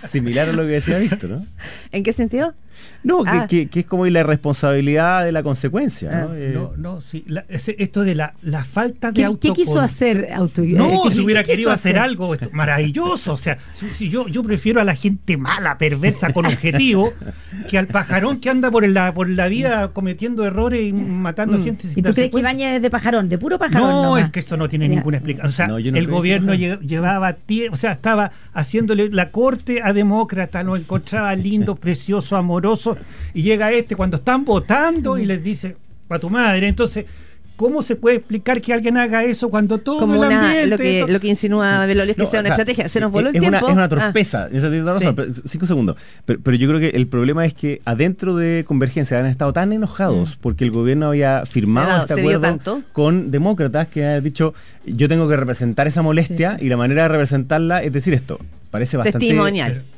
Similar 0.08 0.50
a 0.50 0.52
lo 0.52 0.62
que 0.62 0.72
decía 0.72 0.98
Víctor, 0.98 1.30
¿no? 1.30 1.46
¿En 1.90 2.02
qué 2.02 2.12
sentido? 2.12 2.54
No, 3.04 3.24
ah. 3.26 3.46
que, 3.48 3.68
es 3.72 3.86
como 3.86 4.06
la 4.06 4.22
responsabilidad 4.22 5.24
de 5.24 5.32
la 5.32 5.42
consecuencia. 5.42 6.10
¿no? 6.10 6.30
Ah. 6.30 6.34
Eh, 6.36 6.58
no, 6.76 7.00
sí. 7.00 7.24
esto 7.48 8.02
de 8.02 8.14
la, 8.14 8.34
la 8.42 8.64
falta 8.64 9.10
de 9.10 9.22
¿Qué, 9.22 9.38
¿Qué 9.40 9.52
quiso 9.52 9.80
hacer 9.80 10.28
auto 10.32 10.62
No, 10.62 11.10
si 11.10 11.20
hubiera 11.20 11.42
querido 11.42 11.70
hacer, 11.70 11.98
algo 11.98 12.34
maravilloso. 12.52 13.34
O 13.34 13.38
sea, 13.38 13.58
si, 13.92 14.08
yo, 14.08 14.28
yo 14.28 14.42
prefiero 14.42 14.80
a 14.80 14.84
la 14.84 14.94
gente 14.94 15.36
mala, 15.36 15.78
perversa, 15.78 16.32
con 16.32 16.46
objetivo, 16.46 17.12
que 17.68 17.78
al 17.78 17.86
pajarón 17.86 18.40
que 18.40 18.50
anda 18.50 18.70
por 18.70 18.86
la, 18.86 19.12
por 19.12 19.28
la 19.28 19.48
vida 19.48 19.88
cometiendo 19.92 20.44
errores 20.44 20.82
y 20.82 20.92
matando 20.92 21.58
mm. 21.58 21.64
gente. 21.64 21.88
¿Y 21.94 22.02
tú 22.02 22.12
crees 22.12 22.30
que 22.30 22.38
Ibañez 22.38 22.76
es 22.76 22.82
de 22.82 22.90
pajarón, 22.90 23.28
de 23.28 23.38
puro 23.38 23.58
pajarón? 23.58 23.90
No, 23.90 24.18
es 24.18 24.30
que 24.30 24.40
esto 24.40 24.56
no 24.56 24.68
tiene 24.68 24.88
ninguna 24.88 25.18
explicación. 25.18 25.70
O 25.72 25.80
sea, 25.80 25.90
el 25.98 26.06
gobierno 26.06 26.54
llevaba 26.54 27.32
tiempo, 27.34 27.74
o 27.74 27.76
sea, 27.76 27.92
estaba 27.92 28.32
haciéndole 28.52 29.10
la 29.10 29.30
corte 29.30 29.82
a 29.82 29.92
demócrata, 29.92 30.62
lo 30.62 30.76
encontraba 30.76 31.34
lindo, 31.34 31.76
precioso, 31.82 32.36
amoroso 32.62 32.96
y 33.34 33.42
llega 33.42 33.72
este 33.72 33.96
cuando 33.96 34.16
están 34.16 34.44
votando 34.44 35.18
y 35.18 35.26
les 35.26 35.42
dice, 35.42 35.76
para 36.08 36.20
tu 36.20 36.30
madre. 36.30 36.68
Entonces, 36.68 37.06
¿Cómo 37.54 37.82
se 37.82 37.96
puede 37.96 38.16
explicar 38.16 38.60
que 38.60 38.72
alguien 38.72 38.96
haga 38.96 39.22
eso 39.24 39.50
cuando 39.50 39.78
todo 39.78 40.00
Como 40.00 40.24
el 40.24 40.32
ambiente, 40.32 40.66
lo 40.66 40.78
que 40.78 41.04
lo 41.06 41.20
que 41.20 41.28
insinúa 41.28 41.84
Belolés 41.86 42.16
que 42.16 42.26
sea 42.26 42.40
una 42.40 42.48
estrategia? 42.48 42.88
Se 42.88 42.98
nos 42.98 43.12
voló 43.12 43.28
el 43.28 43.38
tiempo. 43.38 43.58
Una, 43.58 43.58
es 43.58 43.72
una 43.72 43.88
torpeza. 43.88 44.48
Ah, 44.50 45.26
cinco 45.44 45.66
segundos. 45.66 45.96
Pero, 46.24 46.56
yo 46.56 46.66
creo 46.66 46.80
que 46.80 46.88
el 46.96 47.06
problema 47.06 47.44
es 47.44 47.54
que 47.54 47.80
adentro 47.84 48.34
de 48.34 48.64
Convergencia 48.66 49.20
han 49.20 49.26
estado 49.26 49.52
tan 49.52 49.72
enojados 49.72 50.30
mm. 50.30 50.40
porque 50.40 50.64
el 50.64 50.70
gobierno 50.70 51.08
había 51.08 51.44
firmado 51.44 52.00
este 52.00 52.14
acuerdo 52.14 52.82
con 52.92 53.30
demócratas 53.30 53.86
que 53.86 54.06
ha 54.06 54.20
dicho 54.20 54.54
yo 54.84 55.08
tengo 55.08 55.28
que 55.28 55.36
representar 55.36 55.86
esa 55.86 56.02
molestia 56.02 56.56
y 56.58 56.68
la 56.68 56.76
manera 56.76 57.02
de 57.02 57.08
representarla 57.10 57.82
es 57.82 57.92
decir 57.92 58.14
esto 58.14 58.40
parece 58.72 58.96
bastante, 58.96 59.34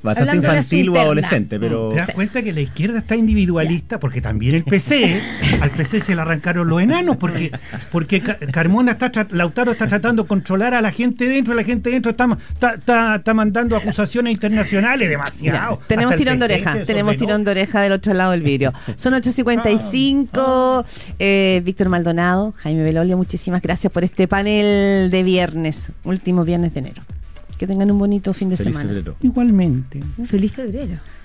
bastante 0.02 0.37
infantil 0.37 0.88
o 0.88 1.00
adolescente, 1.00 1.60
pero... 1.60 1.90
¿Te 1.90 1.98
das 1.98 2.10
cuenta 2.10 2.42
que 2.42 2.52
la 2.52 2.60
izquierda 2.60 2.98
está 2.98 3.14
individualista? 3.14 4.00
Porque 4.00 4.20
también 4.20 4.56
el 4.56 4.64
PC, 4.64 5.20
al 5.60 5.70
PC 5.70 6.00
se 6.00 6.16
le 6.16 6.20
arrancaron 6.20 6.68
los 6.68 6.82
enanos, 6.82 7.16
porque, 7.16 7.52
porque 7.92 8.20
Carmona 8.20 8.90
está, 8.90 9.12
Lautaro 9.30 9.70
está 9.70 9.87
tratando 9.87 10.24
de 10.24 10.28
controlar 10.28 10.74
a 10.74 10.80
la 10.80 10.90
gente 10.90 11.28
dentro, 11.28 11.54
la 11.54 11.62
gente 11.62 11.88
dentro 11.88 12.10
está, 12.10 12.37
está, 12.52 13.14
está, 13.14 13.32
mandando 13.32 13.76
acusaciones 13.76 14.34
internacionales 14.34 15.08
demasiado. 15.08 15.78
tenemos 15.87 16.16
tirón 16.16 16.40
de 16.40 16.44
oreja, 16.46 16.82
tenemos 16.84 17.16
tirón 17.16 17.44
de 17.44 17.52
oreja 17.52 17.80
del 17.80 17.92
otro 17.92 18.12
lado 18.12 18.32
del 18.32 18.42
vidrio. 18.42 18.72
Son 18.96 19.14
8.55, 19.14 20.30
ah, 20.34 20.84
eh, 21.20 21.62
Víctor 21.64 21.90
Maldonado, 21.90 22.54
Jaime 22.56 22.82
Belolio, 22.82 23.16
muchísimas 23.16 23.62
gracias 23.62 23.92
por 23.92 24.02
este 24.02 24.26
panel 24.26 25.12
de 25.12 25.22
viernes, 25.22 25.92
último 26.02 26.44
viernes 26.44 26.74
de 26.74 26.80
enero. 26.80 27.04
Que 27.58 27.66
tengan 27.66 27.90
un 27.90 27.98
bonito 27.98 28.32
fin 28.32 28.50
de 28.50 28.56
Feliz 28.56 28.74
semana. 28.74 28.88
Febrero. 28.92 29.16
Igualmente. 29.22 30.00
Feliz 30.24 30.52
febrero. 30.52 30.98